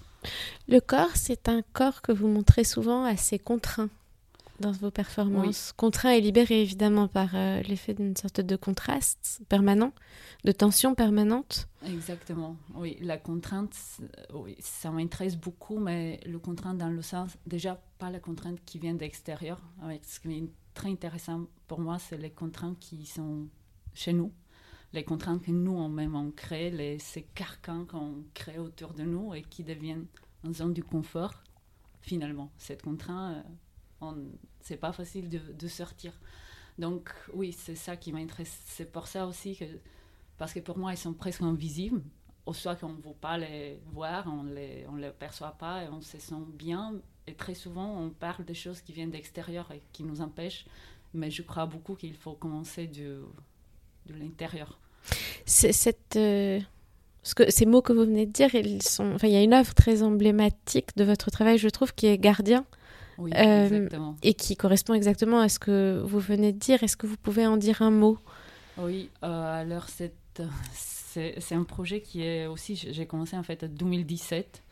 Le 0.69 0.81
corps, 0.81 1.15
c'est 1.15 1.49
un 1.49 1.63
corps 1.73 2.03
que 2.03 2.13
vous 2.13 2.29
montrez 2.29 2.65
souvent 2.65 3.05
assez 3.05 3.39
contraint 3.39 3.89
dans 4.61 4.73
vos 4.73 4.91
performances. 4.91 5.73
Contraint 5.77 6.11
et 6.11 6.21
libéré 6.21 6.63
évidemment 6.63 7.09
par 7.09 7.35
euh, 7.35 7.63
l'effet 7.63 7.95
d'une 7.95 8.17
sorte 8.17 8.41
de 8.41 8.57
contraste 8.57 9.43
permanent, 9.49 9.93
de 10.45 10.53
tension 10.53 10.95
permanente. 10.95 11.69
Exactement, 11.87 12.57
oui. 12.75 12.97
La 13.01 13.19
contrainte, 13.19 13.77
oui, 14.35 14.57
ça 14.61 14.91
m'intéresse 14.91 15.37
beaucoup, 15.37 15.79
mais 15.79 16.21
le 16.27 16.39
contrainte 16.39 16.79
dans 16.79 16.89
le 16.89 17.03
sens, 17.03 17.37
déjà 17.47 17.81
pas 17.99 18.11
la 18.11 18.21
contrainte 18.21 18.59
qui 18.65 18.79
vient 18.79 18.95
d'extérieur. 18.95 19.61
Ce 20.03 20.21
qui 20.21 20.33
est 20.33 20.51
très 20.75 20.91
intéressant 20.91 21.47
pour 21.69 21.81
moi, 21.81 21.99
c'est 21.99 22.19
les 22.19 22.31
contraintes 22.31 22.79
qui 22.79 23.07
sont 23.07 23.47
chez 23.95 24.13
nous, 24.13 24.33
les 24.97 25.05
contraintes 25.05 25.43
que 25.43 25.51
nous, 25.51 25.77
on 25.77 25.91
même, 25.91 26.17
on 26.17 26.31
crée, 26.31 26.71
les, 26.71 26.99
ces 26.99 27.23
carcans 27.23 27.85
qu'on 27.85 28.25
crée 28.33 28.59
autour 28.59 28.95
de 28.95 29.03
nous 29.03 29.35
et 29.35 29.43
qui 29.43 29.63
deviennent 29.63 30.07
une 30.43 30.55
zone 30.55 30.73
du 30.73 30.83
confort, 30.83 31.35
finalement. 32.01 32.51
Cette 32.57 32.83
contrainte, 32.83 33.45
euh, 34.03 34.25
c'est 34.61 34.79
pas 34.79 34.93
facile 34.93 35.29
de, 35.29 35.69
sortir. 35.69 36.19
Donc, 36.79 37.13
oui, 37.35 37.53
c'est 37.53 37.75
ça 37.75 37.97
qui 37.97 38.11
m'intéresse. 38.11 38.59
C'est 38.65 38.91
pour 38.91 39.07
ça 39.07 39.27
aussi 39.27 39.55
que, 39.55 39.67
parce 40.39 40.55
que 40.55 40.61
pour 40.61 40.79
moi, 40.79 40.95
ils 40.95 40.99
sont 40.99 41.13
presque 41.13 41.43
invisibles. 41.43 42.03
Au 42.47 42.55
soit 42.55 42.77
qu'on 42.77 42.95
ne 42.95 43.03
veut 43.03 43.21
pas 43.21 43.37
les 43.37 43.79
voir, 43.93 44.27
on 44.29 44.45
les, 44.45 44.87
on 44.89 44.97
les 44.97 45.11
perçoit 45.11 45.53
pas 45.53 45.85
et 45.85 45.89
on 45.89 46.01
se 46.01 46.19
sent 46.19 46.45
bien. 46.55 46.95
Et 47.27 47.35
très 47.35 47.55
souvent, 47.55 48.01
on 48.01 48.09
parle 48.09 48.47
des 48.47 48.55
choses 48.55 48.81
qui 48.81 48.93
viennent 48.95 49.11
d'extérieur 49.11 49.71
et 49.73 49.83
qui 49.93 50.05
nous 50.05 50.23
empêchent. 50.23 50.65
Mais 51.13 51.31
je 51.31 51.43
crois 51.43 51.67
beaucoup 51.67 51.97
qu'il 51.97 52.15
faut 52.15 52.35
commencer 52.35 52.87
de, 52.87 53.25
de 54.07 54.15
l'intérieur. 54.15 54.79
Cette, 55.45 56.17
euh, 56.17 56.61
ce 57.23 57.35
que, 57.35 57.51
ces 57.51 57.67
mots 57.67 57.83
que 57.83 57.93
vous 57.93 58.05
venez 58.05 58.27
de 58.27 58.33
dire, 58.33 58.55
ils 58.55 58.83
sont, 58.83 59.13
enfin, 59.15 59.29
il 59.29 59.35
y 59.35 59.37
a 59.37 59.43
une 59.43 59.55
œuvre 59.55 59.75
très 59.75 60.03
emblématique 60.03 60.97
de 60.97 61.05
votre 61.05 61.31
travail, 61.31 61.59
je 61.59 61.69
trouve, 61.69 61.95
qui 61.95 62.07
est 62.07 62.19
Gardien. 62.19 62.65
Euh, 63.19 63.89
et 64.23 64.35
qui 64.35 64.57
correspond 64.57 64.93
exactement 64.93 65.41
à 65.41 65.49
ce 65.49 65.59
que 65.59 66.03
vous 66.05 66.21
venez 66.21 66.53
de 66.53 66.59
dire. 66.59 66.83
Est-ce 66.83 66.97
que 66.97 67.07
vous 67.07 67.17
pouvez 67.17 67.47
en 67.47 67.57
dire 67.57 67.81
un 67.83 67.91
mot? 67.91 68.19
Oui, 68.77 69.09
euh, 69.25 69.63
alors 69.63 69.89
c'est, 69.89 70.13
c'est, 70.75 71.55
un 71.55 71.65
projet 71.65 72.03
qui 72.03 72.23
est 72.23 72.47
aussi, 72.47 72.77
j'ai 72.77 73.07
commencé 73.07 73.37
en 73.37 73.43
fait 73.43 73.65
en 73.65 73.69
2017. 73.69 74.63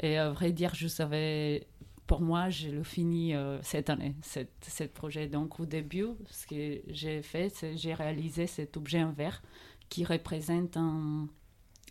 Et 0.00 0.16
à 0.16 0.30
vrai 0.30 0.52
dire, 0.52 0.74
je 0.74 0.88
savais 0.88 1.66
pour 2.06 2.20
moi, 2.20 2.50
je 2.50 2.68
le 2.68 2.82
finis 2.82 3.34
euh, 3.34 3.58
cette 3.62 3.88
année, 3.88 4.14
ce 4.22 4.84
projet. 4.84 5.28
Donc, 5.28 5.60
au 5.60 5.66
début, 5.66 6.06
ce 6.30 6.46
que 6.46 6.82
j'ai 6.88 7.22
fait, 7.22 7.50
c'est 7.54 7.76
j'ai 7.76 7.94
réalisé 7.94 8.46
cet 8.46 8.76
objet 8.76 9.02
en 9.02 9.12
verre 9.12 9.42
qui 9.92 10.04
représente 10.04 10.76
un, 10.76 11.28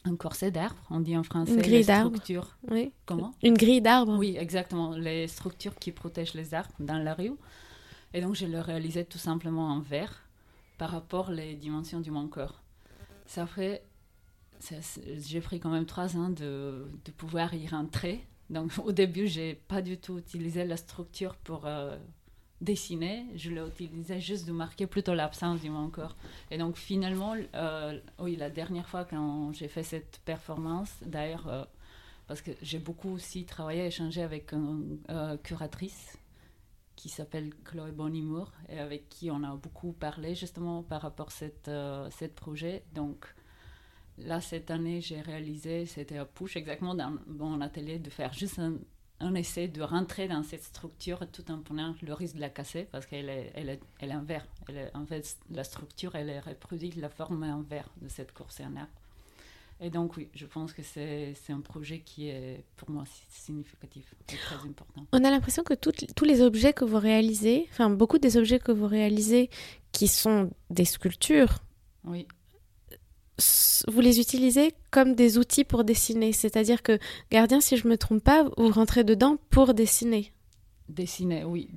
un 0.06 0.15
corset 0.15 0.50
d'arbre, 0.50 0.81
on 0.89 1.00
dit 1.00 1.15
en 1.15 1.24
français. 1.24 1.53
Une 1.53 1.62
grille 1.62 1.86
d'arbre. 1.86 2.20
Oui. 2.70 2.91
Comment 3.05 3.34
Une 3.43 3.53
grille 3.53 3.81
d'arbre. 3.81 4.17
Oui, 4.17 4.36
exactement. 4.38 4.96
Les 4.96 5.27
structures 5.27 5.75
qui 5.75 5.91
protègent 5.91 6.34
les 6.34 6.53
arbres 6.53 6.74
dans 6.79 6.98
la 6.98 7.13
rue. 7.13 7.34
Et 8.13 8.22
donc, 8.22 8.36
je 8.36 8.46
le 8.46 8.60
réalisais 8.60 9.05
tout 9.05 9.20
simplement 9.20 9.67
en 9.67 9.79
verre 9.79 10.24
par 10.77 10.89
rapport 10.89 11.29
aux 11.29 11.55
dimensions 11.55 12.00
du 12.00 12.10
mon 12.10 12.27
corps. 12.27 12.62
Ça 13.27 13.46
fait. 13.46 13.84
J'ai 15.20 15.41
pris 15.41 15.60
quand 15.60 15.70
même 15.70 15.86
trois 15.86 16.17
ans 16.17 16.29
de, 16.29 16.88
de 17.05 17.12
pouvoir 17.12 17.53
y 17.53 17.67
rentrer 17.67 18.27
donc 18.51 18.74
au 18.86 18.91
début, 18.91 19.27
j'ai 19.27 19.55
pas 19.55 19.81
du 19.81 19.98
tout 19.98 20.20
utilisé 20.20 20.65
la 20.65 20.77
structure 20.77 21.36
pour 21.38 21.65
euh, 21.65 21.98
dessiner, 22.62 23.25
je 23.36 23.50
l'ai 23.50 23.62
utilisé 23.62 24.20
juste 24.20 24.48
de 24.48 24.51
marquer 24.51 24.88
plutôt 24.88 25.13
l'absence 25.13 25.60
du 25.62 25.70
mon 25.70 25.89
corps. 25.89 26.15
Et 26.51 26.58
donc 26.58 26.77
finalement, 26.77 27.36
euh, 27.56 28.00
oui, 28.20 28.36
la 28.36 28.50
dernière 28.50 28.88
fois 28.88 29.03
quand 29.03 29.51
j'ai 29.53 29.68
fait 29.68 29.84
cette 29.84 30.20
performance, 30.24 30.91
d'ailleurs, 31.06 31.48
euh, 31.48 31.63
parce 32.27 32.41
que 32.41 32.51
j'ai 32.62 32.80
beaucoup 32.80 33.10
aussi 33.10 33.46
travaillé, 33.46 33.88
échangé 33.88 34.22
avec 34.22 34.53
une 34.53 35.00
curatrice 35.44 36.18
qui 36.96 37.10
s'appelle 37.10 37.51
Chloé 37.65 37.91
Bonimour 37.91 38.51
et 38.70 38.80
avec 38.80 39.10
qui 39.10 39.32
on 39.32 39.44
a 39.44 39.56
beaucoup 39.56 39.91
parlé 39.91 40.36
justement 40.36 40.84
par 40.84 41.01
rapport 41.01 41.27
à 41.27 41.32
cette, 41.32 41.72
cette 42.12 42.36
projet. 42.36 42.84
Donc 42.94 43.25
là, 44.18 44.39
cette 44.39 44.72
année, 44.72 45.01
j'ai 45.01 45.20
réalisé, 45.20 45.86
c'était 45.88 46.20
à 46.20 46.25
Push, 46.25 46.56
exactement 46.56 46.96
dans 46.96 47.18
mon 47.27 47.60
atelier, 47.60 48.00
de 48.00 48.10
faire 48.10 48.32
juste 48.32 48.60
un, 48.60 48.75
essai 49.36 49.68
de 49.68 49.82
rentrer 49.82 50.28
dans 50.28 50.44
cette 50.44 50.63
structure 50.63 51.20
tout 51.32 51.50
en 51.51 51.60
prenant 51.60 51.96
le 52.01 52.13
risque 52.13 52.36
de 52.36 52.42
la 52.42 52.50
casser 52.50 52.88
parce 52.92 53.06
qu'elle 53.06 53.30
est, 53.30 53.51
elle 53.56 53.70
est, 53.70 53.80
elle 54.00 54.12
est 54.12 54.16
en 54.16 54.24
verre. 54.24 54.46
Elle 54.68 54.78
est, 54.78 54.96
en 54.96 55.06
fait, 55.06 55.38
la 55.51 55.63
structure, 55.63 56.16
elle 56.16 56.30
est 56.30 56.40
reproduite, 56.40 56.96
la 56.96 57.10
forme 57.10 57.44
est 57.44 57.51
en 57.51 57.62
verre 57.62 57.90
de 58.01 58.08
cette 58.08 58.34
course 58.34 58.60
en 58.62 58.75
arbre. 58.75 58.92
Et 59.84 59.90
donc, 59.90 60.16
oui, 60.16 60.30
je 60.36 60.46
pense 60.46 60.74
que 60.74 60.84
c'est 60.84 61.34
un 61.50 61.62
projet 61.62 62.00
qui 62.00 62.28
est 62.28 62.63
pour 62.75 62.92
moi 62.92 63.04
significatif 63.30 64.13
et 64.30 64.36
très 64.38 64.56
important. 64.56 65.08
On 65.12 65.24
a 65.24 65.32
l'impression 65.32 65.63
que 65.63 65.74
tous 65.74 66.25
les 66.25 66.42
objets 66.42 66.72
que 66.72 66.86
vous 66.86 67.00
réalisez, 67.00 67.68
enfin, 67.72 67.90
beaucoup 67.90 68.20
des 68.20 68.38
objets 68.38 68.60
que 68.60 68.72
vous 68.72 68.86
réalisez 68.86 69.50
qui 69.92 70.08
sont 70.08 70.51
des 70.70 70.86
sculptures, 70.86 71.58
oui 72.04 72.28
vous 73.88 74.01
les 74.01 74.19
utilisez 74.19 74.74
comme 74.89 75.15
des 75.15 75.38
outils 75.38 75.63
pour 75.63 75.83
dessiner. 75.83 76.33
C'est-à-dire 76.33 76.83
que 76.83 77.00
gardien, 77.31 77.62
si 77.62 77.77
je 77.77 77.88
me 77.88 77.98
trompe 77.98 78.24
pas, 78.24 78.43
vous 78.57 78.71
rentrez 78.71 79.03
dedans 79.03 79.38
pour 79.50 79.74
dessiner. 79.74 80.31
Dessiner, 80.89 81.43
oui. 81.43 81.69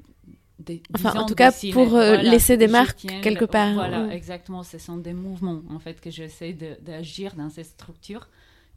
enfin, 0.94 1.14
en 1.20 1.26
tout 1.26 1.34
cas, 1.34 1.52
pour 1.72 1.94
euh, 1.94 2.16
laisser 2.16 2.56
des 2.56 2.68
marques 2.68 3.06
quelque 3.22 3.44
part. 3.44 3.74
Voilà, 3.74 4.12
exactement. 4.14 4.62
Ce 4.62 4.78
sont 4.78 4.96
des 4.96 5.14
mouvements, 5.14 5.62
en 5.70 5.78
fait, 5.78 6.00
que 6.00 6.10
j'essaie 6.10 6.52
d'agir 6.80 7.34
dans 7.34 7.50
ces 7.50 7.64
structures 7.64 8.28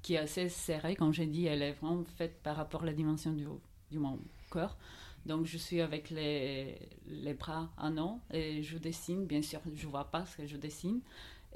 qui 0.02 0.14
est 0.14 0.20
assez 0.20 0.50
serrée, 0.50 0.96
comme 0.96 1.14
j'ai 1.14 1.26
dit, 1.26 1.48
elle 1.48 1.62
est 1.62 1.74
vraiment 1.74 2.04
faite 2.18 2.40
par 2.44 2.56
rapport 2.56 2.84
à 2.84 2.86
la 2.86 2.94
dimension 2.94 3.32
du, 3.32 3.46
du 3.92 4.00
mon 4.00 4.20
corps. 4.50 4.78
Donc 5.26 5.46
je 5.46 5.58
suis 5.58 5.82
avec 5.82 6.10
les, 6.10 6.78
les 7.08 7.34
bras 7.34 7.70
en 7.78 7.98
an 7.98 8.22
et 8.32 8.64
je 8.64 8.78
dessine. 8.78 9.26
Bien 9.26 9.42
sûr, 9.42 9.60
je 9.76 9.86
vois 9.88 10.06
pas 10.06 10.26
ce 10.26 10.38
que 10.38 10.48
je 10.48 10.56
dessine. 10.56 11.02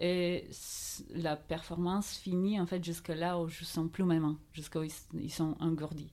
Et 0.04 0.50
la 1.14 1.36
performance 1.36 2.18
finit 2.18 2.60
en 2.60 2.66
fait 2.66 2.84
jusque 2.84 3.10
là 3.10 3.40
où 3.40 3.48
je 3.48 3.64
sens 3.64 3.88
plus 3.90 4.04
mes 4.04 4.20
mains, 4.20 4.38
jusqu'à 4.52 4.84
ils, 4.84 4.92
ils 5.14 5.32
sont 5.32 5.56
engourdis. 5.60 6.12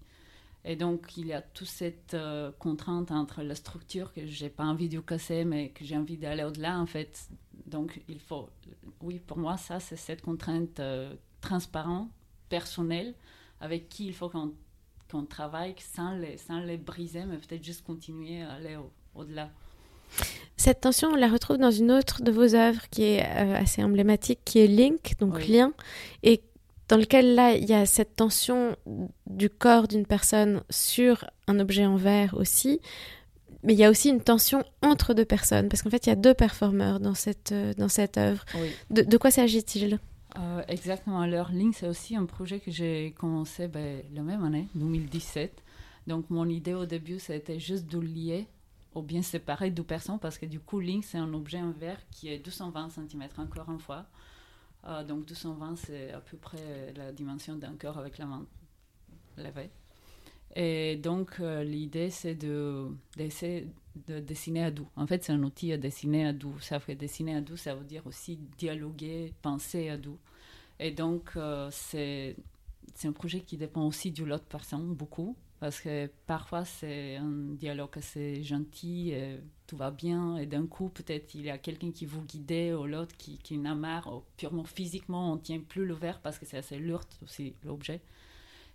Et 0.66 0.76
donc 0.76 1.16
il 1.16 1.28
y 1.28 1.33
a 1.33 1.40
toute 1.40 1.68
cette 1.68 2.12
euh, 2.12 2.52
contrainte 2.59 3.11
entre 3.11 3.42
la 3.42 3.54
structure 3.54 4.12
que 4.12 4.26
j'ai 4.26 4.50
pas 4.50 4.64
envie 4.64 4.90
de 4.90 5.00
casser, 5.00 5.47
mais 5.47 5.71
que 5.71 5.87
j'ai 5.87 5.97
envie 5.97 6.18
d'aller 6.18 6.45
au-delà 6.45 6.78
en 6.78 6.85
fait. 6.85 7.30
Donc 7.64 8.02
il 8.09 8.21
faut, 8.21 8.50
oui, 9.00 9.21
pour 9.26 9.38
moi 9.38 9.57
ça 9.57 9.80
c'est 9.80 9.97
cette 9.97 10.21
contrainte 10.21 10.80
euh, 10.80 11.14
transparente, 11.40 12.11
personnelle, 12.50 13.14
avec 13.59 13.88
qui 13.88 14.07
il 14.07 14.14
faut 14.14 14.28
qu'on 14.28 14.52
qu'on 15.11 15.25
travaille 15.25 15.75
sans 15.78 16.12
les, 16.12 16.37
sans 16.37 16.61
les 16.61 16.76
briser, 16.76 17.25
mais 17.25 17.38
peut-être 17.38 17.64
juste 17.64 17.83
continuer 17.83 18.42
à 18.42 18.52
aller 18.52 18.76
au-delà. 19.14 19.50
Cette 20.59 20.81
tension, 20.83 21.09
on 21.12 21.15
la 21.15 21.29
retrouve 21.29 21.57
dans 21.57 21.71
une 21.71 21.91
autre 21.93 22.21
de 22.23 22.31
vos 22.31 22.55
œuvres 22.55 22.83
qui 22.91 23.05
est 23.05 23.25
euh, 23.25 23.55
assez 23.57 23.83
emblématique, 23.83 24.41
qui 24.45 24.59
est 24.59 24.67
Link, 24.67 25.15
donc 25.21 25.37
Oui. 25.37 25.47
lien, 25.49 25.73
et 26.23 26.43
dans 26.88 26.97
lequel 26.97 27.35
là, 27.35 27.55
il 27.55 27.65
y 27.65 27.75
a 27.75 27.87
cette 27.87 28.17
tension 28.17 28.77
du 29.27 29.49
corps 29.50 29.88
d'une 29.88 30.05
personne 30.05 30.62
sur 30.69 31.25
un 31.47 31.61
objet 31.61 31.87
en 31.87 31.97
verre 31.97 32.35
aussi, 32.35 32.81
mais 33.62 33.73
il 33.75 33.79
y 33.79 33.85
a 33.85 33.91
aussi 33.91 34.09
une 34.09 34.21
tension 34.21 34.62
entre 34.83 35.15
deux 35.15 35.25
personnes, 35.25 35.69
parce 35.69 35.83
qu'en 35.83 35.91
fait, 35.91 36.07
il 36.07 36.11
y 36.11 36.12
a 36.12 36.17
deux 36.17 36.35
performeurs 36.35 36.99
dans 36.99 37.15
cette, 37.15 37.53
euh, 37.53 37.73
dans 37.75 37.88
cette 37.88 38.19
œuvre. 38.19 38.45
Oui. 38.57 38.71
De, 38.91 39.03
de 39.03 39.17
quoi 39.17 39.31
s'agit-il? 39.31 39.99
Euh, 40.38 40.62
exactement. 40.69 41.21
Alors, 41.21 41.50
Link, 41.53 41.75
c'est 41.79 41.88
aussi 41.88 42.17
un 42.17 42.27
projet 42.27 42.59
que 42.61 42.71
j'ai 42.71 43.15
commencé 43.19 43.69
ben, 43.69 44.03
la 44.15 44.23
même 44.23 44.45
année, 44.45 44.67
2017. 44.75 45.53
Donc, 46.07 46.31
mon 46.31 46.49
idée 46.49 46.75
au 46.75 46.85
début, 46.87 47.19
c'était 47.19 47.59
juste 47.61 47.87
de 47.87 47.99
lier 47.99 48.47
bien 49.02 49.23
séparer 49.23 49.71
deux 49.71 49.83
personnes 49.83 50.19
parce 50.19 50.38
que 50.38 50.47
du 50.47 50.61
coup, 50.61 50.81
Link, 50.81 51.05
c'est 51.05 51.19
un 51.19 51.33
objet 51.35 51.61
en 51.61 51.73
verre 51.73 52.00
qui 52.11 52.28
est 52.28 52.38
220 52.38 52.90
cm 52.90 53.28
encore 53.38 53.71
une 53.71 53.81
fois. 53.81 54.07
Euh, 54.85 55.05
donc, 55.05 55.26
220, 55.26 55.76
c'est 55.76 56.12
à 56.12 56.21
peu 56.21 56.37
près 56.37 56.93
la 56.97 57.12
dimension 57.12 57.57
d'un 57.57 57.75
corps 57.75 57.99
avec 57.99 58.19
la 58.19 58.26
main 58.26 58.47
levée. 59.37 59.71
Et 60.57 60.97
donc, 60.97 61.37
euh, 61.40 61.62
l'idée, 61.62 62.11
c'est 62.11 62.35
de, 62.35 62.88
d'essayer 63.17 63.69
de 64.07 64.21
dessiner 64.21 64.64
à 64.64 64.71
deux. 64.71 64.87
En 64.97 65.07
fait, 65.07 65.25
c'est 65.25 65.33
un 65.33 65.43
outil 65.43 65.73
à 65.73 65.76
dessiner 65.76 66.26
à 66.26 66.33
deux. 66.33 66.55
Ça 66.61 66.81
fait 66.81 66.95
dessiner 66.95 67.37
à 67.37 67.40
deux, 67.40 67.57
ça 67.57 67.75
veut 67.75 67.85
dire 67.85 68.07
aussi 68.07 68.38
dialoguer, 68.57 69.35
penser 69.43 69.88
à 69.88 69.97
deux. 69.97 70.17
Et 70.81 70.90
donc, 70.90 71.33
euh, 71.37 71.69
c'est, 71.73 72.37
c'est 72.95 73.09
un 73.09 73.12
projet 73.12 73.40
qui 73.40 73.57
dépend 73.57 73.87
aussi 73.87 74.11
de 74.11 74.25
l'autre 74.25 74.47
personne, 74.49 74.95
beaucoup. 74.95 75.37
Parce 75.61 75.81
que 75.81 76.09
parfois, 76.27 76.65
c'est 76.65 77.17
un 77.17 77.55
dialogue 77.55 77.97
assez 77.97 78.45
gentil, 78.45 79.11
et 79.11 79.41
tout 79.67 79.77
va 79.77 79.91
bien, 79.91 80.37
et 80.37 80.47
d'un 80.47 80.67
coup, 80.67 80.88
peut-être 80.88 81.35
il 81.35 81.43
y 81.43 81.50
a 81.50 81.59
quelqu'un 81.59 81.91
qui 81.91 82.07
vous 82.07 82.23
guide, 82.23 82.75
ou 82.75 82.87
l'autre 82.87 83.17
qui, 83.17 83.38
qui 83.38 83.59
en 83.59 83.65
a 83.65 83.75
marre, 83.75 84.23
purement 84.37 84.65
physiquement, 84.65 85.33
on 85.33 85.37
ne 85.37 85.41
tient 85.41 85.61
plus 85.61 85.85
le 85.85 85.95
verre 85.95 86.21
parce 86.21 86.38
que 86.38 86.47
c'est 86.47 86.59
assez 86.59 86.79
lourd 86.79 87.03
aussi, 87.25 87.55
l'objet. 87.65 88.00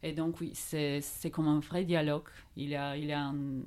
Et 0.03 0.11
donc, 0.11 0.41
oui, 0.41 0.51
c'est, 0.53 1.01
comme 1.31 1.47
un 1.47 1.61
vrai 1.61 1.85
dialogue. 1.85 2.27
Il 2.57 2.69
y 2.69 2.75
a, 2.75 2.97
il 2.97 3.05
y 3.05 3.13
a 3.13 3.21
un, 3.27 3.61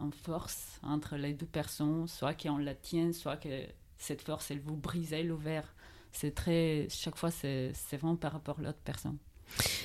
une 0.00 0.12
force 0.12 0.78
entre 0.84 1.16
les 1.16 1.34
deux 1.34 1.46
personnes, 1.46 2.06
soit 2.06 2.34
qu'on 2.34 2.58
la 2.58 2.76
tient, 2.76 3.12
soit 3.12 3.36
que 3.36 3.66
cette 3.98 4.22
force, 4.22 4.52
elle 4.52 4.60
vous 4.60 4.76
brise 4.76 5.12
le 5.12 5.34
verre. 5.34 5.74
C'est 6.12 6.34
très. 6.34 6.86
Chaque 6.88 7.16
fois, 7.16 7.30
c'est, 7.32 7.72
c'est 7.74 7.96
vraiment 7.96 8.16
par 8.16 8.32
rapport 8.32 8.60
à 8.60 8.62
l'autre 8.62 8.80
personne. 8.84 9.18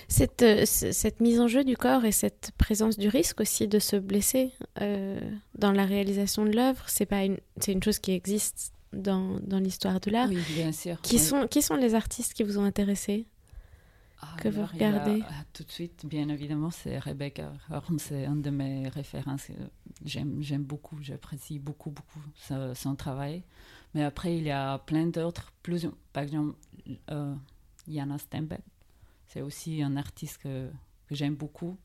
Cette, 0.08 0.42
euh, 0.42 0.64
cette 0.66 1.20
mise 1.20 1.40
en 1.40 1.48
jeu 1.48 1.64
du 1.64 1.76
corps 1.78 2.06
et 2.06 2.12
cette 2.12 2.52
présence 2.58 2.98
du 2.98 3.08
risque 3.10 3.42
aussi 3.42 3.68
de 3.68 3.80
se 3.80 3.96
blesser 3.96 4.52
euh, 4.82 5.20
dans 5.58 5.72
la 5.72 5.86
réalisation 5.86 6.46
de 6.46 6.52
l'œuvre, 6.52 6.84
c'est 6.88 7.06
pas 7.06 7.24
une, 7.26 7.38
c'est 7.60 7.72
une 7.74 7.84
chose 7.84 8.00
qui 8.00 8.12
existe 8.12 8.74
dans, 8.94 9.40
dans 9.42 9.60
l'histoire 9.60 10.00
de 10.00 10.10
l'art. 10.12 10.30
Oui, 10.30 10.40
bien 10.54 10.72
sûr. 10.72 11.02
Qui, 11.02 11.16
Oui. 11.16 11.22
sont, 11.22 11.48
qui 11.48 11.62
sont 11.62 11.76
les 11.76 11.96
artistes 11.96 12.34
qui 12.34 12.44
vous 12.44 12.58
ont 12.58 12.64
intéressé 12.64 13.28
que 14.42 14.48
vous 14.50 14.58
Alors, 14.60 14.70
a, 14.70 14.74
regardez? 14.74 15.22
Euh, 15.22 15.26
Tout 15.54 15.64
de 15.64 15.72
suite, 15.72 16.06
bien 16.06 16.30
évidemment, 16.30 16.72
c'est 16.72 16.98
Rebecca 16.98 17.54
Horn, 17.70 18.00
c'est 18.00 18.26
un 18.26 18.36
de 18.36 18.50
mes 18.50 18.88
références. 18.90 19.50
Euh, 19.52 19.68
J'aime, 20.04 20.38
j'aime 20.42 20.64
beaucoup, 20.64 20.98
j'apprécie 21.02 21.58
beaucoup, 21.60 21.90
beaucoup 21.92 22.20
son, 22.36 22.74
son 22.76 22.96
travail. 22.96 23.44
Mais 23.94 24.04
après, 24.04 24.36
il 24.36 24.44
y 24.44 24.52
a 24.52 24.78
plein 24.80 25.06
d'autres, 25.08 25.54
plus, 25.64 25.88
par 26.12 26.24
exemple, 26.24 26.56
euh, 27.12 27.34
Jana 27.88 28.18
Stenbeck. 28.18 28.62
C'est 29.36 29.42
aussi 29.42 29.84
un 29.84 29.98
artiste 29.98 30.38
que, 30.38 30.70
que 31.10 31.14
j'aime 31.14 31.36
beaucoup. 31.36 31.78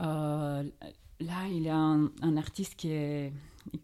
Euh, 0.00 0.64
là, 1.20 1.46
il 1.48 1.62
y 1.62 1.68
a 1.68 1.76
un, 1.76 2.10
un 2.22 2.36
artiste 2.36 2.74
qui 2.74 2.90
est, 2.90 3.32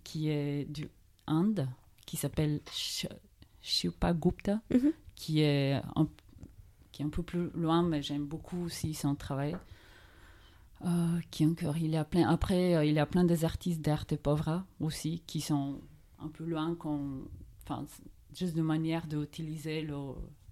qui 0.03 0.31
est 0.31 0.64
du 0.64 0.88
Inde, 1.29 1.69
qui 2.07 2.17
s'appelle 2.17 2.61
Sh- 2.73 3.07
Shilpa 3.62 4.12
Gupta, 4.14 4.61
Mhm. 4.71 4.93
qui 5.14 5.43
est 5.43 5.75
un 5.95 6.09
qui 6.91 7.03
est 7.03 7.07
un 7.07 7.09
peu 7.09 7.23
plus 7.23 7.50
loin, 7.55 7.83
mais 7.85 8.03
j'aime 8.03 8.25
beaucoup 8.26 8.64
aussi 8.64 8.95
son 8.95 9.14
travail. 9.14 9.57
Euh, 10.85 11.21
qui 11.31 11.47
encore, 11.47 11.76
il 11.76 11.91
y 11.91 11.97
a 11.97 12.05
plein. 12.05 12.29
Après, 12.29 12.75
euh, 12.75 12.85
il 12.85 12.95
y 12.95 12.99
a 12.99 13.07
plein 13.07 13.25
des 13.25 13.45
artistes 13.45 13.81
d'art 13.81 14.07
et 14.11 14.17
pauvre 14.17 14.64
aussi 14.81 15.23
qui 15.26 15.41
sont 15.41 15.81
un 16.19 16.29
peu 16.29 16.45
loin, 16.45 16.75
qu'on, 16.75 17.23
enfin, 17.62 17.85
juste 18.37 18.57
de 18.57 18.62
manière 18.62 19.07
d'utiliser 19.07 19.83
le, 19.83 19.97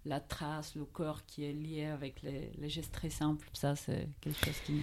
la 0.04 0.20
trace, 0.20 0.74
le 0.74 0.84
corps 0.84 1.24
qui 1.26 1.44
est 1.44 1.52
lié 1.52 1.86
avec 1.86 2.22
les, 2.22 2.50
les 2.58 2.68
gestes 2.68 2.92
très 2.92 3.10
simples. 3.10 3.48
Ça, 3.52 3.76
c'est 3.76 4.08
quelque 4.20 4.44
chose 4.44 4.56
qui. 4.66 4.80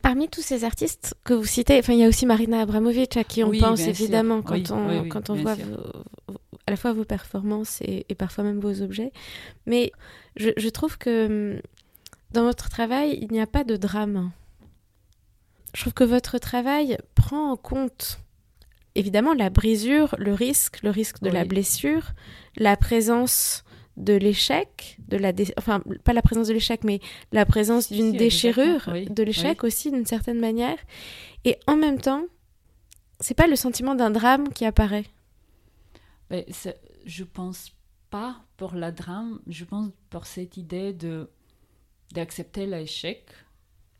Parmi 0.00 0.28
tous 0.28 0.40
ces 0.40 0.64
artistes 0.64 1.14
que 1.24 1.34
vous 1.34 1.44
citez, 1.44 1.78
enfin, 1.78 1.92
il 1.92 1.98
y 1.98 2.04
a 2.04 2.08
aussi 2.08 2.24
Marina 2.24 2.60
Abramovic 2.60 3.16
à 3.18 3.24
qui 3.24 3.44
on 3.44 3.48
Oui, 3.50 3.60
pense 3.60 3.80
sûr. 3.80 3.88
évidemment 3.88 4.40
quand 4.40 4.54
Oui, 4.54 4.64
on, 4.70 5.02
oui, 5.02 5.08
quand 5.10 5.28
on 5.28 5.34
voit 5.34 5.54
vos- 5.54 6.34
à 6.66 6.70
la 6.70 6.76
fois 6.76 6.92
vos 6.94 7.04
performances 7.04 7.80
et, 7.82 8.06
et 8.08 8.14
parfois 8.14 8.42
même 8.44 8.58
vos 8.58 8.80
objets. 8.80 9.12
Mais 9.66 9.92
je, 10.36 10.50
je 10.56 10.68
trouve 10.70 10.96
que 10.96 11.54
hum, 11.56 11.60
dans 12.32 12.44
votre 12.44 12.70
travail, 12.70 13.18
il 13.20 13.30
n'y 13.30 13.40
a 13.40 13.46
pas 13.46 13.64
de 13.64 13.76
drame. 13.76 14.32
Je 15.74 15.82
trouve 15.82 15.92
que 15.92 16.04
votre 16.04 16.38
travail 16.38 16.96
prend 17.14 17.50
en 17.52 17.56
compte 17.56 18.18
évidemment 18.94 19.34
la 19.34 19.50
brisure, 19.50 20.14
le 20.18 20.32
risque, 20.32 20.82
le 20.82 20.88
risque 20.88 21.20
de 21.20 21.28
la 21.28 21.44
blessure, 21.44 22.12
la 22.56 22.78
présence 22.78 23.62
de 23.96 24.12
l'échec, 24.14 24.98
de 25.08 25.16
la 25.16 25.32
dé- 25.32 25.54
enfin 25.56 25.82
pas 26.04 26.12
la 26.12 26.22
présence 26.22 26.48
de 26.48 26.52
l'échec, 26.52 26.84
mais 26.84 27.00
la 27.32 27.46
présence 27.46 27.90
d'une 27.90 28.12
si, 28.12 28.16
déchirure 28.18 28.88
oui, 28.92 29.06
de 29.06 29.22
l'échec 29.22 29.64
aussi 29.64 29.90
d'une 29.90 30.06
certaine 30.06 30.38
manière. 30.38 30.76
Et 31.44 31.56
en 31.66 31.76
même 31.76 32.00
temps, 32.00 32.24
c'est 33.20 33.34
pas 33.34 33.46
le 33.46 33.56
sentiment 33.56 33.94
d'un 33.94 34.10
drame 34.10 34.52
qui 34.52 34.64
apparaît. 34.64 35.06
Mais 36.30 36.46
je 37.04 37.24
pense 37.24 37.72
pas 38.10 38.44
pour 38.56 38.74
la 38.74 38.92
drame, 38.92 39.40
je 39.46 39.64
pense 39.64 39.90
pour 40.10 40.26
cette 40.26 40.56
idée 40.56 40.92
de 40.92 41.30
d'accepter 42.12 42.66
l'échec 42.66 43.26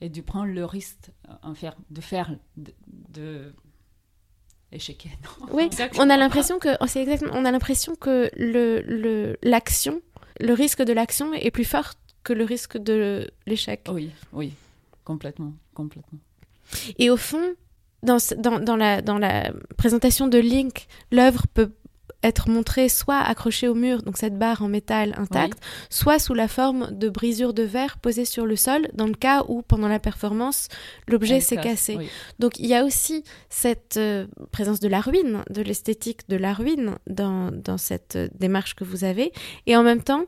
et 0.00 0.08
de 0.08 0.20
prendre 0.20 0.52
le 0.52 0.64
risque 0.64 1.10
en 1.42 1.54
faire, 1.54 1.74
de 1.90 2.00
faire, 2.00 2.36
de, 2.56 2.72
de 3.08 3.54
non 5.24 5.46
Oui, 5.52 5.64
Exactement. 5.64 6.04
on 6.04 6.10
a 6.10 6.16
l'impression 6.16 6.58
que 6.58 6.68
oh, 6.80 6.86
c'est 6.86 7.02
exactement, 7.02 7.32
on 7.34 7.44
a 7.44 7.50
l'impression 7.50 7.94
que 7.94 8.30
le 8.36 8.80
le- 8.82 9.36
l'action, 9.42 10.00
le, 10.40 10.52
risque 10.52 10.82
de 10.82 10.92
l'action 10.92 11.32
est 11.34 11.50
plus 11.50 11.64
fort 11.64 11.94
que 12.24 12.32
le 12.32 12.44
risque 12.44 12.76
de 12.78 13.30
l'échec. 13.46 13.80
Oui, 13.90 14.10
oui, 14.32 14.52
complètement, 15.04 15.52
complètement. 15.74 16.18
Et 16.98 17.10
au 17.10 17.16
fond, 17.16 17.54
dans, 18.02 18.18
dans, 18.38 18.58
dans 18.60 18.76
la, 18.76 19.00
dans 19.02 19.18
la 19.18 19.52
présentation 19.76 20.26
de 20.28 20.38
Link, 20.38 20.86
l'œuvre 21.12 21.44
peut 21.54 21.70
être 22.26 22.48
montrée 22.50 22.88
soit 22.88 23.18
accrochée 23.20 23.68
au 23.68 23.74
mur, 23.74 24.02
donc 24.02 24.16
cette 24.18 24.38
barre 24.38 24.62
en 24.62 24.68
métal 24.68 25.14
intacte, 25.16 25.58
soit 25.90 26.18
sous 26.18 26.34
la 26.34 26.48
forme 26.48 26.90
de 26.90 27.08
brisures 27.08 27.54
de 27.54 27.62
verre 27.62 27.98
posées 27.98 28.24
sur 28.24 28.44
le 28.46 28.56
sol, 28.56 28.88
dans 28.94 29.06
le 29.06 29.14
cas 29.14 29.44
où, 29.48 29.62
pendant 29.62 29.88
la 29.88 29.98
performance, 29.98 30.68
l'objet 31.08 31.40
s'est 31.40 31.56
cassé. 31.62 31.96
oui. 31.96 32.08
Donc 32.38 32.58
il 32.58 32.66
y 32.66 32.74
a 32.74 32.84
aussi 32.84 33.24
cette 33.48 33.96
euh, 33.96 34.26
présence 34.52 34.80
de 34.80 34.88
la 34.88 35.00
ruine, 35.00 35.42
de 35.50 35.62
l'esthétique 35.62 36.28
de 36.28 36.36
la 36.36 36.52
ruine 36.52 36.96
dans, 37.06 37.50
dans 37.52 37.78
cette 37.78 38.16
euh, 38.16 38.28
démarche 38.34 38.74
que 38.74 38.84
vous 38.84 39.04
avez, 39.04 39.32
et 39.66 39.76
en 39.76 39.82
même 39.82 40.02
temps, 40.02 40.24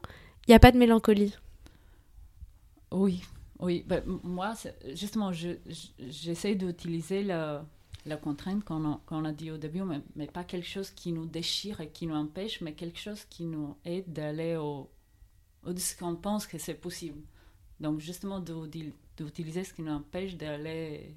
il 0.46 0.50
n'y 0.52 0.54
a 0.54 0.60
pas 0.60 0.72
de 0.72 0.78
mélancolie. 0.78 1.34
Oui, 2.90 3.22
oui. 3.60 3.84
Ben, 3.86 4.02
m- 4.06 4.18
moi, 4.22 4.54
c'est- 4.56 4.76
justement, 4.94 5.32
je- 5.32 5.58
je- 5.66 6.04
j'essaie 6.08 6.54
d'utiliser 6.54 7.22
la, 7.22 7.64
la 8.08 8.16
contrainte 8.16 8.64
qu'on 8.64 9.24
a, 9.24 9.32
dit 9.32 9.50
au 9.50 9.56
début, 9.56 9.82
mais, 9.82 10.00
mais 10.16 10.26
pas 10.26 10.44
quelque 10.44 10.66
chose 10.66 10.90
qui 10.90 11.12
nous 11.12 11.26
déchire 11.26 11.80
et 11.80 11.88
qui 11.88 12.06
nous 12.06 12.14
empêche, 12.14 12.60
mais 12.60 12.72
quelque 12.72 12.98
chose 12.98 13.24
qui 13.28 13.44
nous 13.44 13.76
aide 13.84 14.12
d'aller 14.12 14.56
au, 14.56 14.90
au 15.64 15.72
de 15.72 15.78
ce 15.78 15.96
qu'on 15.96 16.16
pense 16.16 16.46
que 16.46 16.58
c'est 16.58 16.74
possible. 16.74 17.20
Donc, 17.80 18.00
justement, 18.00 18.40
d'utiliser 18.40 19.64
ce 19.64 19.72
qui 19.72 19.82
nous 19.82 19.92
empêche 19.92 20.36
d'aller 20.36 21.14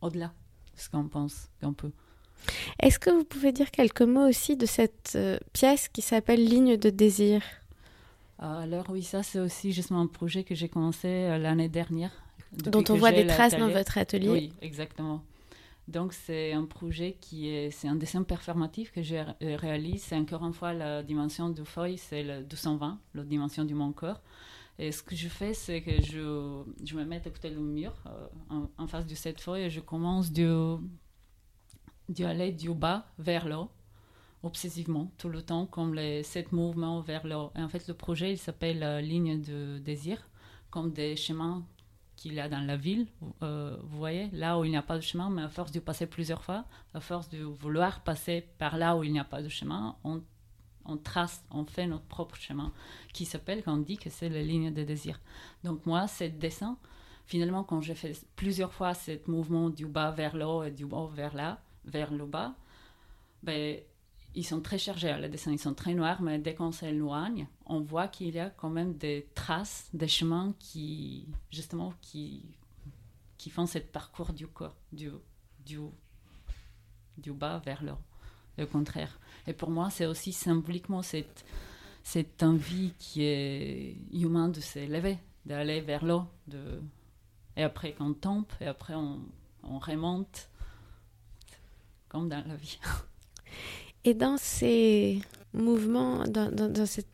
au-delà 0.00 0.32
de 0.74 0.80
ce 0.80 0.88
qu'on 0.88 1.08
pense 1.08 1.48
qu'on 1.60 1.74
peut. 1.74 1.92
Est-ce 2.78 2.98
que 2.98 3.10
vous 3.10 3.24
pouvez 3.24 3.52
dire 3.52 3.70
quelques 3.70 4.02
mots 4.02 4.26
aussi 4.26 4.56
de 4.56 4.64
cette 4.64 5.12
euh, 5.14 5.38
pièce 5.52 5.88
qui 5.88 6.00
s'appelle 6.00 6.42
Ligne 6.42 6.76
de 6.76 6.88
désir? 6.88 7.42
Alors 8.38 8.86
oui, 8.88 9.02
ça 9.02 9.22
c'est 9.22 9.38
aussi 9.38 9.72
justement 9.72 10.00
un 10.00 10.06
projet 10.06 10.44
que 10.44 10.54
j'ai 10.54 10.70
commencé 10.70 11.08
euh, 11.08 11.36
l'année 11.36 11.68
dernière. 11.68 12.12
Dont 12.52 12.84
on 12.88 12.96
voit 12.96 13.12
des 13.12 13.26
traces 13.26 13.56
dans 13.56 13.68
votre 13.68 13.98
atelier. 13.98 14.28
Oui, 14.28 14.52
exactement. 14.60 15.22
Donc 15.90 16.12
c'est 16.12 16.52
un 16.52 16.66
projet 16.66 17.16
qui 17.20 17.48
est, 17.48 17.72
c'est 17.72 17.88
un 17.88 17.96
dessin 17.96 18.22
performatif 18.22 18.92
que 18.92 19.02
je 19.02 19.16
euh, 19.16 19.56
réalise. 19.56 20.02
C'est 20.02 20.16
encore 20.16 20.44
une 20.44 20.52
fois 20.52 20.72
la 20.72 21.02
dimension 21.02 21.48
du 21.48 21.64
feuille, 21.64 21.98
c'est 21.98 22.22
le 22.22 22.44
220, 22.44 23.00
la 23.14 23.24
dimension 23.24 23.64
du 23.64 23.74
mon 23.74 23.92
corps. 23.92 24.20
Et 24.78 24.92
ce 24.92 25.02
que 25.02 25.16
je 25.16 25.28
fais, 25.28 25.52
c'est 25.52 25.82
que 25.82 26.00
je, 26.00 26.62
je 26.84 26.96
me 26.96 27.04
mets 27.04 27.16
à 27.16 27.30
côté 27.30 27.50
du 27.50 27.58
mur, 27.58 27.92
euh, 28.06 28.66
en, 28.78 28.86
face 28.86 29.04
de 29.04 29.14
cette 29.14 29.40
feuille, 29.40 29.64
et 29.64 29.70
je 29.70 29.80
commence 29.80 30.32
de, 30.32 30.76
de 32.08 32.24
aller 32.24 32.52
du 32.52 32.72
bas 32.72 33.04
vers 33.18 33.46
le 33.46 33.56
haut, 33.56 33.70
obsessivement, 34.42 35.12
tout 35.18 35.28
le 35.28 35.42
temps, 35.42 35.66
comme 35.66 35.94
les 35.94 36.22
sept 36.22 36.52
mouvements 36.52 37.00
vers 37.00 37.26
le 37.26 37.34
haut. 37.34 37.50
Et 37.56 37.62
en 37.62 37.68
fait, 37.68 37.86
le 37.88 37.94
projet, 37.94 38.32
il 38.32 38.38
s'appelle 38.38 38.82
euh, 38.82 39.00
Ligne 39.00 39.42
de 39.42 39.78
désir, 39.78 40.28
comme 40.70 40.92
des 40.92 41.16
chemins 41.16 41.66
qu'il 42.20 42.34
y 42.34 42.40
a 42.40 42.50
dans 42.50 42.60
la 42.60 42.76
ville, 42.76 43.06
euh, 43.42 43.78
vous 43.82 43.96
voyez, 43.96 44.28
là 44.32 44.58
où 44.58 44.64
il 44.66 44.70
n'y 44.70 44.76
a 44.76 44.82
pas 44.82 44.96
de 44.96 45.00
chemin, 45.00 45.30
mais 45.30 45.40
à 45.40 45.48
force 45.48 45.72
de 45.72 45.80
passer 45.80 46.06
plusieurs 46.06 46.44
fois, 46.44 46.66
à 46.92 47.00
force 47.00 47.30
de 47.30 47.42
vouloir 47.42 48.02
passer 48.02 48.46
par 48.58 48.76
là 48.76 48.94
où 48.94 49.02
il 49.02 49.10
n'y 49.10 49.18
a 49.18 49.24
pas 49.24 49.40
de 49.40 49.48
chemin, 49.48 49.96
on, 50.04 50.20
trace, 50.98 51.42
on 51.50 51.64
fait 51.64 51.86
notre 51.86 52.04
propre 52.04 52.36
chemin, 52.36 52.72
qui 53.14 53.24
s'appelle, 53.24 53.62
quand 53.62 53.72
on 53.72 53.78
dit 53.78 53.96
que 53.96 54.10
c'est 54.10 54.28
la 54.28 54.42
ligne 54.42 54.70
de 54.70 54.84
désir. 54.84 55.18
Donc 55.64 55.86
moi, 55.86 56.06
ce 56.08 56.24
dessin, 56.24 56.76
finalement, 57.24 57.64
quand 57.64 57.80
j'ai 57.80 57.94
fait 57.94 58.14
plusieurs 58.36 58.74
fois 58.74 58.92
ce 58.92 59.12
mouvement 59.26 59.70
du 59.70 59.86
bas 59.86 60.10
vers 60.10 60.36
le 60.36 60.44
haut 60.44 60.62
et 60.62 60.70
du 60.70 60.84
haut 60.84 61.06
vers 61.06 61.34
là, 61.34 61.58
vers 61.86 62.12
le 62.12 62.26
bas, 62.26 62.54
ben, 63.42 63.80
ils 64.34 64.44
sont 64.44 64.60
très 64.60 64.78
chargés, 64.78 65.16
les 65.20 65.28
dessins 65.28 65.52
ils 65.52 65.58
sont 65.58 65.74
très 65.74 65.94
noirs, 65.94 66.22
mais 66.22 66.38
dès 66.38 66.54
qu'on 66.54 66.72
s'éloigne, 66.72 67.48
on 67.66 67.80
voit 67.80 68.08
qu'il 68.08 68.34
y 68.34 68.38
a 68.38 68.50
quand 68.50 68.70
même 68.70 68.94
des 68.94 69.28
traces, 69.34 69.88
des 69.92 70.08
chemins 70.08 70.54
qui, 70.58 71.26
justement, 71.50 71.94
qui, 72.00 72.44
qui 73.36 73.50
font 73.50 73.66
ce 73.66 73.78
parcours 73.78 74.32
du 74.32 74.46
corps, 74.46 74.76
du, 74.92 75.10
du, 75.64 75.78
du 77.18 77.32
bas 77.32 77.60
vers 77.64 77.82
le 77.82 77.92
le 78.60 78.66
contraire. 78.66 79.18
Et 79.46 79.52
pour 79.52 79.70
moi, 79.70 79.90
c'est 79.90 80.06
aussi 80.06 80.32
symboliquement 80.32 81.02
cette, 81.02 81.44
cette 82.02 82.42
envie 82.42 82.92
qui 82.98 83.22
est 83.22 83.96
humaine 84.12 84.52
de 84.52 84.60
s'élever, 84.60 85.18
d'aller 85.44 85.80
vers 85.80 86.04
l'eau, 86.04 86.24
de... 86.46 86.80
et 87.56 87.62
après 87.62 87.92
qu'on 87.92 88.12
tombe, 88.12 88.46
et 88.60 88.66
après 88.66 88.94
on, 88.94 89.20
on 89.62 89.78
remonte, 89.78 90.48
comme 92.08 92.28
dans 92.28 92.46
la 92.46 92.56
vie. 92.56 92.78
Et 94.04 94.14
dans 94.14 94.36
ces 94.38 95.20
mouvements, 95.52 96.24
dans, 96.24 96.86
cette 96.86 97.06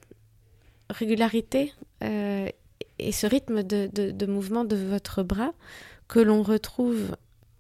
régularité 0.91 1.73
euh, 2.03 2.49
et 2.99 3.13
ce 3.13 3.27
rythme 3.27 3.63
de, 3.63 4.27
mouvement 4.27 4.65
de 4.65 4.77
votre 4.77 5.23
bras 5.23 5.53
que 6.09 6.21
l'on 6.21 6.43
retrouve 6.43 7.17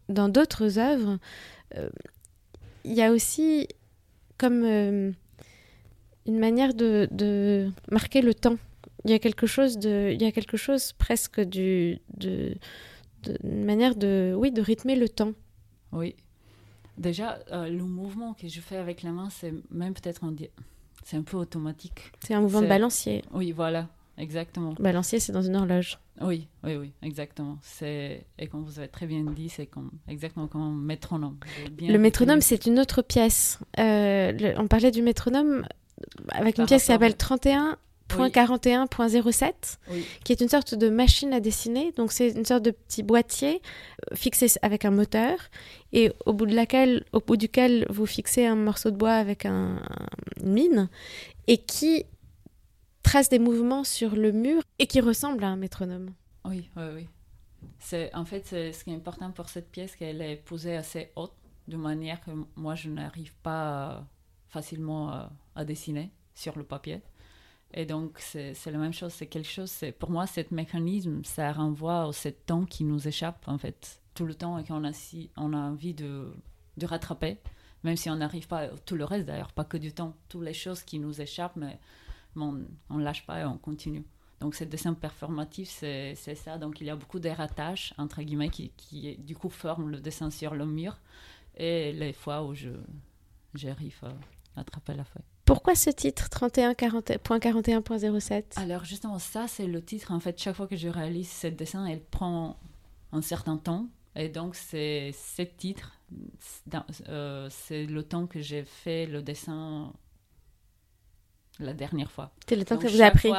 dans 0.08 0.28
d'autres 0.28 0.78
œuvres, 0.78 1.18
euh, 1.76 1.88
il 2.84 2.92
y 2.92 3.02
a 3.02 3.10
aussi 3.10 3.66
comme 4.38 4.64
euh, 4.64 5.10
une 6.26 6.38
manière 6.38 6.74
de, 6.74 7.70
marquer 7.90 8.22
le 8.22 8.34
temps. 8.34 8.56
Il 9.04 9.10
y 9.10 9.14
a 9.14 9.18
quelque 9.18 9.46
chose 9.46 9.78
de, 9.78 10.10
il 10.12 10.22
y 10.22 10.26
a 10.26 10.32
quelque 10.32 10.56
chose 10.56 10.92
presque 10.92 11.40
du, 11.40 11.98
de, 12.16 12.54
une 13.42 13.64
manière 13.64 13.96
de, 13.96 14.34
oui, 14.36 14.52
de 14.52 14.62
rythmer 14.62 14.96
le 14.96 15.08
temps. 15.08 15.32
Oui, 15.92 16.16
Déjà, 16.98 17.38
euh, 17.52 17.68
le 17.68 17.84
mouvement 17.84 18.34
que 18.34 18.48
je 18.48 18.60
fais 18.60 18.76
avec 18.76 19.02
la 19.02 19.10
main, 19.10 19.28
c'est 19.30 19.52
même 19.70 19.94
peut-être 19.94 20.24
un... 20.24 20.34
C'est 21.04 21.16
un 21.16 21.22
peu 21.22 21.36
automatique. 21.36 22.10
C'est 22.20 22.34
un 22.34 22.40
mouvement 22.40 22.62
de 22.62 22.66
balancier. 22.66 23.22
Oui, 23.32 23.52
voilà, 23.52 23.88
exactement. 24.18 24.74
Balancier, 24.80 25.20
c'est 25.20 25.30
dans 25.30 25.42
une 25.42 25.54
horloge. 25.54 26.00
Oui, 26.20 26.48
oui, 26.64 26.76
oui, 26.76 26.92
exactement. 27.02 27.58
C'est 27.62 28.24
et 28.38 28.46
comme 28.48 28.64
vous 28.64 28.78
avez 28.78 28.88
très 28.88 29.06
bien 29.06 29.22
dit, 29.22 29.48
c'est 29.48 29.66
comme 29.66 29.90
exactement 30.08 30.48
comme 30.48 30.62
un 30.62 30.74
métronome. 30.74 31.36
le 31.80 31.98
métronome, 31.98 32.40
c'est 32.40 32.66
une 32.66 32.80
autre 32.80 33.02
pièce. 33.02 33.60
Euh, 33.78 34.54
on 34.56 34.66
parlait 34.66 34.90
du 34.90 35.02
métronome 35.02 35.64
avec 36.30 36.58
une 36.58 36.66
pièce 36.66 36.82
qui 36.82 36.88
s'appelle 36.88 37.16
31 37.16 37.76
.41.07, 38.08 39.78
qui 40.24 40.32
est 40.32 40.40
une 40.40 40.48
sorte 40.48 40.74
de 40.74 40.88
machine 40.88 41.32
à 41.32 41.40
dessiner. 41.40 41.92
Donc 41.92 42.12
c'est 42.12 42.30
une 42.30 42.44
sorte 42.44 42.62
de 42.62 42.70
petit 42.70 43.02
boîtier 43.02 43.60
euh, 44.10 44.16
fixé 44.16 44.46
avec 44.62 44.84
un 44.84 44.90
moteur 44.90 45.38
et 45.92 46.12
au 46.24 46.32
bout, 46.32 46.46
de 46.46 46.54
laquelle, 46.54 47.04
au 47.12 47.20
bout 47.20 47.36
duquel 47.36 47.86
vous 47.90 48.06
fixez 48.06 48.46
un 48.46 48.56
morceau 48.56 48.90
de 48.90 48.96
bois 48.96 49.14
avec 49.14 49.46
un, 49.46 49.82
une 50.42 50.52
mine 50.52 50.88
et 51.46 51.58
qui 51.58 52.04
trace 53.02 53.28
des 53.28 53.38
mouvements 53.38 53.84
sur 53.84 54.16
le 54.16 54.32
mur 54.32 54.62
et 54.78 54.86
qui 54.86 55.00
ressemble 55.00 55.44
à 55.44 55.48
un 55.48 55.56
métronome. 55.56 56.10
Oui, 56.44 56.68
oui, 56.76 56.84
oui. 56.94 57.08
C'est, 57.78 58.14
en 58.14 58.24
fait, 58.24 58.46
ce 58.46 58.84
qui 58.84 58.90
est 58.90 58.94
important 58.94 59.30
pour 59.30 59.48
cette 59.48 59.70
pièce, 59.70 59.96
qu'elle 59.96 60.22
est 60.22 60.36
posée 60.36 60.76
assez 60.76 61.10
haute, 61.16 61.32
de 61.68 61.76
manière 61.76 62.20
que 62.20 62.30
moi, 62.56 62.74
je 62.74 62.88
n'arrive 62.88 63.34
pas 63.42 64.04
facilement 64.48 65.10
à, 65.10 65.32
à 65.54 65.64
dessiner 65.64 66.10
sur 66.34 66.56
le 66.56 66.64
papier. 66.64 67.00
Et 67.74 67.84
donc, 67.84 68.18
c'est 68.18 68.54
la 68.66 68.78
même 68.78 68.92
chose. 68.92 69.12
C'est 69.12 69.26
quelque 69.26 69.48
chose. 69.48 69.84
Pour 69.98 70.10
moi, 70.10 70.26
ce 70.26 70.40
mécanisme, 70.50 71.22
ça 71.24 71.52
renvoie 71.52 72.06
au 72.06 72.12
cet 72.12 72.46
temps 72.46 72.64
qui 72.64 72.84
nous 72.84 73.06
échappe, 73.06 73.46
en 73.46 73.58
fait, 73.58 74.00
tout 74.14 74.24
le 74.24 74.34
temps 74.34 74.58
et 74.58 74.64
qu'on 74.64 74.84
a, 74.84 74.92
si, 74.92 75.30
a 75.36 75.42
envie 75.42 75.94
de, 75.94 76.32
de 76.76 76.86
rattraper, 76.86 77.38
même 77.82 77.96
si 77.96 78.08
on 78.08 78.16
n'arrive 78.16 78.46
pas. 78.46 78.68
Tout 78.68 78.96
le 78.96 79.04
reste, 79.04 79.26
d'ailleurs, 79.26 79.52
pas 79.52 79.64
que 79.64 79.76
du 79.76 79.92
temps. 79.92 80.16
Toutes 80.28 80.44
les 80.44 80.54
choses 80.54 80.82
qui 80.82 80.98
nous 80.98 81.20
échappent, 81.20 81.56
mais 81.56 81.78
on 82.36 82.52
ne 82.90 83.02
lâche 83.02 83.26
pas 83.26 83.40
et 83.40 83.44
on 83.44 83.58
continue. 83.58 84.04
Donc, 84.40 84.54
ce 84.54 84.64
dessin 84.64 84.94
performatif, 84.94 85.68
c'est 85.68 86.14
ça. 86.14 86.58
Donc, 86.58 86.80
il 86.80 86.86
y 86.86 86.90
a 86.90 86.96
beaucoup 86.96 87.18
d'attaches, 87.18 87.94
entre 87.98 88.22
guillemets, 88.22 88.50
qui, 88.50 88.70
qui, 88.76 89.16
du 89.16 89.34
coup, 89.34 89.48
forment 89.48 89.90
le 89.90 90.00
dessin 90.00 90.30
sur 90.30 90.54
le 90.54 90.66
mur. 90.66 90.98
Et 91.56 91.92
les 91.92 92.12
fois 92.12 92.44
où 92.44 92.54
j'arrive 93.54 93.98
à 94.04 94.60
attraper 94.60 94.94
la 94.94 95.04
feuille. 95.04 95.22
Pourquoi 95.46 95.76
ce 95.76 95.90
titre 95.90 96.28
31.41.07 96.28 98.44
Alors 98.56 98.84
justement, 98.84 99.18
ça 99.18 99.48
c'est 99.48 99.66
le 99.66 99.80
titre. 99.80 100.12
En 100.12 100.20
fait, 100.20 100.38
chaque 100.38 100.56
fois 100.56 100.66
que 100.66 100.76
je 100.76 100.88
réalise 100.88 101.30
ce 101.30 101.46
dessin, 101.46 101.86
elle 101.86 102.02
prend 102.02 102.58
un 103.12 103.22
certain 103.22 103.56
temps. 103.56 103.86
Et 104.16 104.28
donc 104.28 104.56
c'est 104.56 105.12
ce 105.12 105.42
titre, 105.42 105.92
euh, 107.08 107.48
c'est 107.50 107.86
le 107.86 108.02
temps 108.02 108.26
que 108.26 108.40
j'ai 108.40 108.64
fait 108.64 109.06
le 109.06 109.22
dessin 109.22 109.92
la 111.60 111.74
dernière 111.74 112.10
fois. 112.10 112.32
C'est 112.48 112.56
le 112.56 112.64
temps 112.64 112.76
que 112.76 112.88
vous 112.88 113.00
avez 113.00 113.12
pris. 113.12 113.30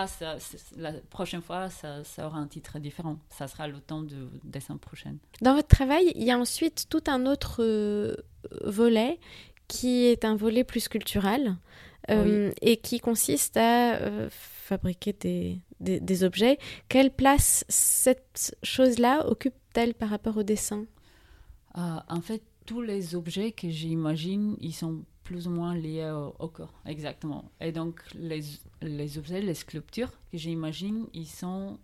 la 0.78 0.94
prochaine 1.10 1.42
fois, 1.42 1.70
ça, 1.70 2.04
ça, 2.04 2.26
aura 2.26 2.38
un 2.38 2.48
titre 2.48 2.80
différent. 2.80 3.18
Ça 3.30 3.48
sera 3.48 3.68
le 3.68 3.80
temps 3.80 4.02
de 4.02 4.30
dessin 4.44 4.78
prochain. 4.78 5.16
Dans 5.42 5.56
votre 5.56 5.68
travail, 5.68 6.12
il 6.16 6.24
y 6.24 6.32
a 6.32 6.38
ensuite 6.38 6.88
tout 6.90 7.04
un 7.08 7.26
autre 7.26 7.64
euh, 7.64 8.16
volet 8.64 9.20
qui 9.68 10.06
est 10.06 10.26
un 10.26 10.36
volet 10.36 10.64
plus 10.64 10.82
sculptural. 10.82 11.58
Euh, 12.10 12.52
et 12.62 12.78
qui 12.78 13.00
consiste 13.02 13.58
à 13.58 13.96
euh, 13.96 14.30
fabriquer 14.32 15.14
des, 15.14 15.60
des, 15.82 16.24
objets. 16.24 16.58
Quelle 16.88 17.12
place 17.12 17.66
cette 17.68 18.56
chose-là 18.64 19.28
occupe-t-elle 19.28 19.94
par 19.94 20.10
rapport 20.10 20.38
au 20.38 20.44
dessin? 20.44 20.86
Ah, 21.74 22.06
En 22.08 22.22
fait, 22.22 22.44
tous 22.66 22.82
les 22.82 23.14
objets 23.14 23.52
que 23.52 23.70
j'imagine, 23.70 24.56
ils 24.62 24.74
sont 24.74 25.04
plus 25.24 25.48
ou 25.48 25.52
moins 25.52 25.76
liés 25.76 26.10
au, 26.40 26.48
corps, 26.48 26.74
exactement. 26.86 27.52
Et 27.60 27.74
donc, 27.74 28.02
les, 28.16 28.42
les 28.82 29.18
objets, 29.18 29.42
les 29.42 29.54
sculptures 29.54 30.12
que 30.32 30.38
j'imagine, 30.38 31.08
ils 31.14 31.28
sont, 31.28 31.78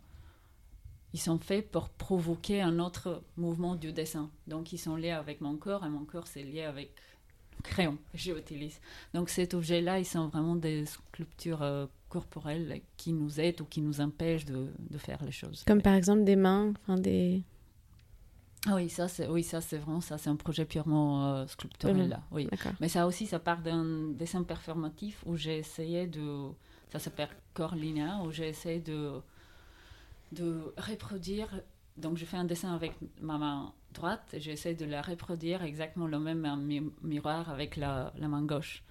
ils 1.12 1.20
sont 1.20 1.38
faits 1.38 1.70
pour 1.70 1.90
provoquer 1.90 2.62
un 2.62 2.80
autre 2.80 3.22
mouvement 3.36 3.76
du 3.76 3.92
dessin. 3.92 4.30
Donc, 4.48 4.72
ils 4.72 4.78
sont 4.78 4.96
liés 4.96 5.12
avec 5.12 5.42
mon 5.42 5.58
corps, 5.58 5.86
et 5.86 5.90
mon 5.90 6.06
corps, 6.06 6.28
c'est 6.28 6.44
lié 6.44 6.64
avec 6.64 6.96
crayon 7.62 7.98
j'utilise. 8.14 8.80
Donc 9.14 9.30
cet 9.30 9.54
objet-là, 9.54 10.00
ils 10.00 10.06
sont 10.06 10.28
vraiment 10.28 10.56
des 10.56 10.86
sculptures 10.86 11.62
euh, 11.62 11.86
corporelles 12.10 12.82
qui 12.98 13.14
nous 13.14 13.40
aident 13.40 13.62
ou 13.62 13.66
qui 13.66 13.82
nous 13.82 14.02
empêchent 14.02 14.46
de, 14.46 14.68
de 14.90 14.98
faire 14.98 15.24
les 15.24 15.32
choses. 15.32 15.64
Comme 15.66 15.82
par 15.82 15.94
exemple 15.94 16.24
des 16.24 16.36
mains, 16.36 16.74
enfin 16.82 16.98
des... 16.98 17.44
Ah 18.66 18.76
oui, 18.76 18.90
ça 18.90 19.10
c'est 19.10 19.28
oui, 19.28 19.44
ça 19.44 19.60
c'est 19.60 19.78
vraiment 19.78 20.00
ça, 20.00 20.18
c'est 20.18 20.30
un 20.30 20.38
projet 20.38 20.66
purement 20.66 21.36
euh, 21.36 21.48
sculpturel 21.48 22.10
là. 22.10 22.22
Oui. 22.32 22.48
Mais 22.80 22.88
ça 22.88 23.06
aussi, 23.06 23.26
ça 23.26 23.40
part 23.40 23.62
d'un 23.62 24.12
dessin 24.12 24.44
performatif 24.44 25.22
où 25.26 25.36
j'ai 25.36 25.58
essayé 25.58 26.08
de, 26.08 26.48
ça 26.92 27.00
s'appelle 27.00 27.30
corps 27.54 27.76
linéaire, 27.76 28.22
où 28.26 28.32
j'ai 28.32 28.48
essayé 28.48 28.80
de 28.80 29.20
de 30.32 30.74
reproduire 30.78 31.50
donc 31.98 32.18
je 32.18 32.26
fais 32.26 32.38
un 32.38 32.46
dessin 32.46 32.74
avec 32.74 32.94
ma 33.22 33.38
main 33.38 33.74
droite 33.94 34.36
j'essaie 34.38 34.76
de 34.76 34.86
la 34.86 35.02
reproduire 35.02 35.64
exactement 35.64 36.08
le 36.08 36.20
même 36.20 36.92
miroir 37.02 37.50
avec 37.50 37.78
la, 37.78 38.14
main 38.20 38.44
gauche. 38.44 38.84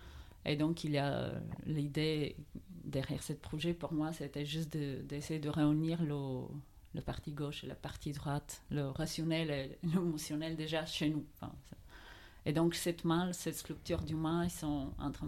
Et 0.44 0.56
donc 0.56 0.84
il 0.84 0.92
y 0.92 0.98
a 0.98 1.32
l'idée 1.66 2.36
derrière 2.84 3.22
ce 3.22 3.32
projet 3.32 3.74
pour 3.74 3.92
moi, 3.92 4.12
c'était 4.12 4.44
juste 4.44 4.76
d'essayer 4.76 5.38
de, 5.38 5.48
réunir 5.48 6.02
le, 6.02 6.44
la 6.94 7.02
partie 7.02 7.32
gauche 7.32 7.64
et 7.64 7.66
la 7.66 7.74
partie 7.74 8.12
droite, 8.12 8.62
le 8.70 8.88
rationnel 8.88 9.50
et 9.50 9.78
l'émotionnel 9.82 10.56
déjà 10.56 10.84
chez 10.86 11.10
nous. 11.10 11.24
et 12.44 12.52
donc 12.52 12.74
cette 12.74 13.04
main, 13.04 13.32
cette 13.32 13.56
sculpture 13.56 14.02
du 14.02 14.14
main, 14.14 14.44
ils 14.44 14.50
sont 14.50 14.92
entre, 14.98 15.24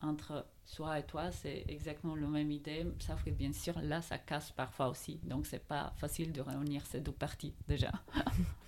entre 0.00 0.44
Soit 0.64 1.00
et 1.00 1.02
toi, 1.02 1.30
c'est 1.30 1.64
exactement 1.68 2.14
la 2.14 2.26
même 2.28 2.50
idée, 2.50 2.86
sauf 2.98 3.22
que 3.24 3.30
bien 3.30 3.52
sûr, 3.52 3.78
là, 3.82 4.00
ça 4.00 4.16
casse 4.18 4.52
parfois 4.52 4.88
aussi. 4.88 5.20
Donc, 5.24 5.46
c'est 5.46 5.66
pas 5.66 5.92
facile 5.96 6.32
de 6.32 6.40
réunir 6.40 6.86
ces 6.86 7.00
deux 7.00 7.12
parties 7.12 7.54
déjà. 7.68 7.92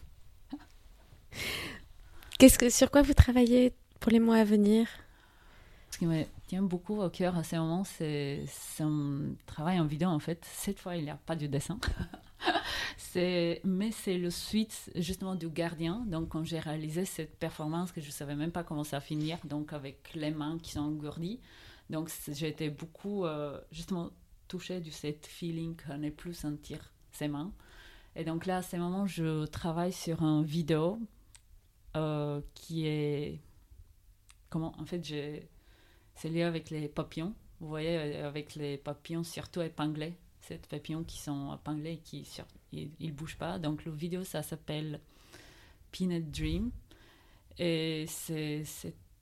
Qu'est-ce 2.38 2.58
que, 2.58 2.70
sur 2.70 2.90
quoi 2.90 3.02
vous 3.02 3.14
travaillez 3.14 3.72
pour 4.00 4.10
les 4.12 4.20
mois 4.20 4.36
à 4.36 4.44
venir? 4.44 4.86
Ce 5.90 5.98
qui 5.98 6.06
me 6.06 6.24
tient 6.48 6.62
beaucoup 6.62 7.00
au 7.00 7.08
cœur 7.08 7.36
à 7.38 7.44
ce 7.44 7.54
moment, 7.54 7.84
c'est 7.84 8.44
un 8.80 9.34
travail 9.46 9.78
en 9.78 9.86
vidéo 9.86 10.08
en 10.08 10.18
fait. 10.18 10.44
Cette 10.44 10.80
fois, 10.80 10.96
il 10.96 11.04
n'y 11.04 11.10
a 11.10 11.16
pas 11.16 11.36
de 11.36 11.46
dessin. 11.46 11.78
mais 13.64 13.90
c'est 13.92 14.18
le 14.18 14.30
suite 14.30 14.90
justement 14.96 15.34
du 15.34 15.48
gardien. 15.48 16.04
Donc 16.06 16.30
quand 16.30 16.44
j'ai 16.44 16.58
réalisé 16.58 17.04
cette 17.04 17.38
performance 17.38 17.92
que 17.92 18.00
je 18.00 18.10
savais 18.10 18.34
même 18.34 18.50
pas 18.50 18.64
comment 18.64 18.84
ça 18.84 19.00
finir, 19.00 19.38
donc 19.44 19.72
avec 19.72 20.14
les 20.14 20.30
mains 20.30 20.58
qui 20.60 20.72
sont 20.72 20.80
engourdies. 20.80 21.40
Donc 21.90 22.10
j'ai 22.28 22.48
été 22.48 22.70
beaucoup 22.70 23.24
euh, 23.24 23.60
justement 23.70 24.10
touchée 24.48 24.80
de 24.80 24.90
cette 24.90 25.26
feeling 25.26 25.76
qu'on 25.76 25.98
ne 25.98 26.10
plus 26.10 26.34
sentir 26.34 26.92
ses 27.12 27.28
mains. 27.28 27.52
Et 28.16 28.24
donc 28.24 28.46
là, 28.46 28.58
à 28.58 28.62
ce 28.62 28.76
moment, 28.76 29.06
je 29.06 29.46
travaille 29.46 29.92
sur 29.92 30.22
un 30.22 30.42
vidéo 30.42 30.98
euh, 31.96 32.40
qui 32.54 32.86
est 32.86 33.40
comment 34.50 34.74
en 34.80 34.86
fait 34.86 35.02
c'est 36.14 36.28
lié 36.28 36.42
avec 36.42 36.70
les 36.70 36.88
papillons. 36.88 37.34
Vous 37.60 37.68
voyez, 37.68 38.16
avec 38.16 38.56
les 38.56 38.76
papillons 38.76 39.24
surtout 39.24 39.62
épinglés 39.62 40.14
ces 40.46 40.58
papillons 40.58 41.04
qui 41.04 41.18
sont 41.18 41.54
épinglés 41.54 41.92
et 41.92 41.98
qui 41.98 42.28
ils, 42.72 43.12
bougent 43.12 43.38
pas. 43.38 43.58
Donc 43.58 43.84
le 43.84 43.92
vidéo 43.92 44.24
ça 44.24 44.42
s'appelle 44.42 45.00
Peanut 45.90 46.30
Dream 46.30 46.70
et 47.58 48.04
c'est 48.08 48.64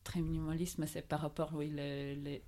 très 0.05 0.21
minimaliste, 0.21 0.79
mais 0.79 0.87
c'est 0.87 1.03
par 1.07 1.21
rapport 1.21 1.53
oui 1.55 1.73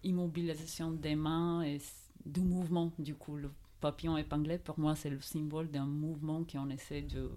l'immobilisation 0.03 0.91
des 0.91 1.15
mains 1.15 1.63
et 1.63 1.81
du 2.27 2.41
mouvement 2.41 2.93
du 2.99 3.15
coup. 3.15 3.37
Le 3.37 3.51
papillon 3.81 4.17
épinglé 4.17 4.59
pour 4.59 4.79
moi 4.79 4.97
c'est 4.97 5.11
le 5.11 5.21
symbole 5.21 5.71
d'un 5.71 5.87
mouvement 5.87 6.45
qu'on 6.45 6.71
essaie 6.71 7.03
de, 7.03 7.31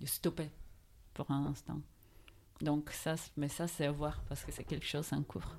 de 0.00 0.06
stopper 0.06 0.50
pour 1.14 1.30
un 1.30 1.46
instant. 1.46 1.80
Donc 2.60 2.90
ça, 2.90 3.14
mais 3.36 3.48
ça 3.48 3.66
c'est 3.66 3.86
à 3.86 3.92
voir 3.92 4.22
parce 4.28 4.44
que 4.44 4.52
c'est 4.52 4.64
quelque 4.64 4.86
chose 4.86 5.12
en 5.12 5.22
cours. 5.22 5.56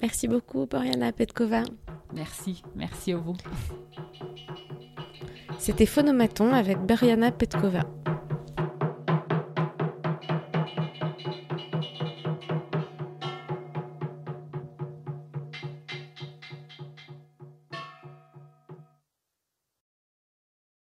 Merci 0.00 0.28
beaucoup, 0.28 0.66
Boriana 0.66 1.12
Petkova. 1.12 1.62
Merci, 2.12 2.62
merci 2.76 3.12
à 3.12 3.16
vous. 3.16 3.36
C'était 5.58 5.86
Phonomaton 5.86 6.52
avec 6.52 6.78
Boriana 6.78 7.32
Petkova. 7.32 7.84